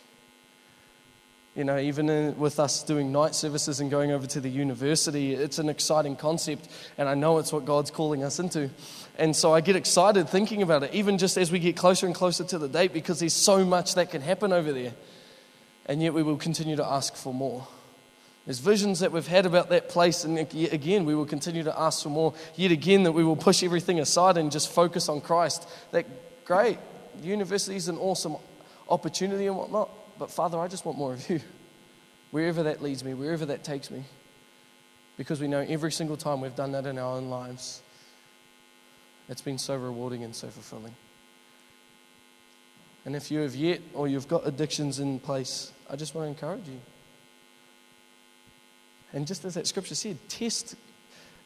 You 1.56 1.64
know, 1.64 1.78
even 1.78 2.08
in, 2.08 2.38
with 2.38 2.60
us 2.60 2.84
doing 2.84 3.10
night 3.10 3.34
services 3.34 3.80
and 3.80 3.90
going 3.90 4.12
over 4.12 4.24
to 4.24 4.40
the 4.40 4.48
university, 4.48 5.34
it's 5.34 5.58
an 5.58 5.68
exciting 5.68 6.14
concept, 6.14 6.68
and 6.96 7.08
I 7.08 7.14
know 7.14 7.38
it's 7.38 7.52
what 7.52 7.64
God's 7.64 7.90
calling 7.90 8.22
us 8.22 8.38
into. 8.38 8.70
And 9.18 9.34
so 9.34 9.52
I 9.52 9.60
get 9.60 9.74
excited 9.74 10.28
thinking 10.28 10.62
about 10.62 10.84
it, 10.84 10.94
even 10.94 11.18
just 11.18 11.36
as 11.36 11.50
we 11.50 11.58
get 11.58 11.76
closer 11.76 12.06
and 12.06 12.14
closer 12.14 12.44
to 12.44 12.58
the 12.58 12.68
date, 12.68 12.92
because 12.92 13.18
there's 13.18 13.34
so 13.34 13.64
much 13.64 13.96
that 13.96 14.10
can 14.12 14.22
happen 14.22 14.52
over 14.52 14.72
there. 14.72 14.92
And 15.86 16.00
yet 16.00 16.14
we 16.14 16.22
will 16.22 16.36
continue 16.36 16.76
to 16.76 16.86
ask 16.86 17.16
for 17.16 17.34
more. 17.34 17.66
There's 18.46 18.60
visions 18.60 19.00
that 19.00 19.10
we've 19.10 19.26
had 19.26 19.44
about 19.44 19.70
that 19.70 19.88
place, 19.88 20.22
and 20.22 20.36
yet 20.52 20.72
again, 20.72 21.04
we 21.04 21.16
will 21.16 21.26
continue 21.26 21.64
to 21.64 21.78
ask 21.78 22.04
for 22.04 22.10
more. 22.10 22.32
Yet 22.54 22.70
again, 22.70 23.02
that 23.02 23.12
we 23.12 23.24
will 23.24 23.36
push 23.36 23.64
everything 23.64 23.98
aside 23.98 24.36
and 24.36 24.52
just 24.52 24.70
focus 24.70 25.08
on 25.08 25.20
Christ. 25.20 25.68
That 25.90 26.06
great, 26.44 26.78
university 27.22 27.76
is 27.76 27.88
an 27.88 27.98
awesome 27.98 28.36
opportunity 28.88 29.48
and 29.48 29.56
whatnot. 29.56 29.90
But 30.20 30.30
Father, 30.30 30.58
I 30.58 30.68
just 30.68 30.84
want 30.84 30.98
more 30.98 31.14
of 31.14 31.30
you. 31.30 31.40
Wherever 32.30 32.64
that 32.64 32.82
leads 32.82 33.02
me, 33.02 33.14
wherever 33.14 33.46
that 33.46 33.64
takes 33.64 33.90
me. 33.90 34.04
Because 35.16 35.40
we 35.40 35.48
know 35.48 35.64
every 35.66 35.90
single 35.90 36.18
time 36.18 36.42
we've 36.42 36.54
done 36.54 36.72
that 36.72 36.84
in 36.84 36.98
our 36.98 37.16
own 37.16 37.30
lives, 37.30 37.80
it's 39.30 39.40
been 39.40 39.56
so 39.56 39.74
rewarding 39.76 40.22
and 40.22 40.36
so 40.36 40.48
fulfilling. 40.48 40.94
And 43.06 43.16
if 43.16 43.30
you 43.30 43.40
have 43.40 43.54
yet 43.54 43.80
or 43.94 44.08
you've 44.08 44.28
got 44.28 44.46
addictions 44.46 45.00
in 45.00 45.20
place, 45.20 45.72
I 45.88 45.96
just 45.96 46.14
want 46.14 46.26
to 46.26 46.28
encourage 46.28 46.68
you. 46.68 46.80
And 49.14 49.26
just 49.26 49.46
as 49.46 49.54
that 49.54 49.66
scripture 49.66 49.94
said, 49.94 50.18
test 50.28 50.76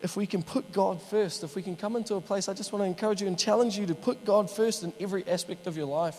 if 0.03 0.17
we 0.17 0.27
can 0.27 0.43
put 0.43 0.73
God 0.73 1.01
first, 1.01 1.45
if 1.45 1.55
we 1.55 1.63
can 1.63 1.77
come 1.77 1.95
into 1.95 2.17
a 2.17 2.21
place, 2.21 2.49
I 2.49 2.55
just 2.55 2.73
want 2.73 2.83
to 2.83 2.87
encourage 2.87 3.23
you 3.23 3.29
and 3.29 3.39
challenge 3.39 3.79
you 3.79 3.87
to 3.87 3.95
put 3.95 4.25
God 4.25 4.51
first 4.51 4.83
in 4.83 4.93
every 4.99 5.27
aspect 5.29 5.69
of 5.69 5.77
your 5.77 5.87
life. 5.87 6.19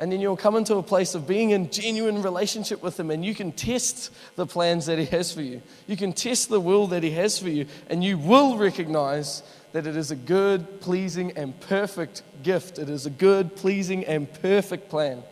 And 0.00 0.10
then 0.10 0.22
you'll 0.22 0.34
come 0.34 0.56
into 0.56 0.76
a 0.76 0.82
place 0.82 1.14
of 1.14 1.28
being 1.28 1.50
in 1.50 1.70
genuine 1.70 2.22
relationship 2.22 2.82
with 2.82 2.98
Him, 2.98 3.10
and 3.10 3.22
you 3.22 3.34
can 3.34 3.52
test 3.52 4.10
the 4.34 4.46
plans 4.46 4.86
that 4.86 4.98
He 4.98 5.04
has 5.04 5.30
for 5.30 5.42
you. 5.42 5.60
You 5.86 5.96
can 5.98 6.14
test 6.14 6.48
the 6.48 6.58
will 6.58 6.86
that 6.86 7.02
He 7.02 7.10
has 7.10 7.38
for 7.38 7.50
you, 7.50 7.66
and 7.90 8.02
you 8.02 8.16
will 8.16 8.56
recognize 8.56 9.42
that 9.72 9.86
it 9.86 9.96
is 9.96 10.10
a 10.10 10.16
good, 10.16 10.80
pleasing, 10.80 11.32
and 11.36 11.58
perfect 11.60 12.22
gift. 12.42 12.78
It 12.78 12.88
is 12.88 13.04
a 13.04 13.10
good, 13.10 13.54
pleasing, 13.54 14.06
and 14.06 14.32
perfect 14.40 14.88
plan 14.88 15.22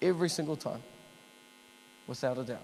every 0.00 0.28
single 0.28 0.56
time, 0.56 0.82
without 2.06 2.38
a 2.38 2.44
doubt. 2.44 2.62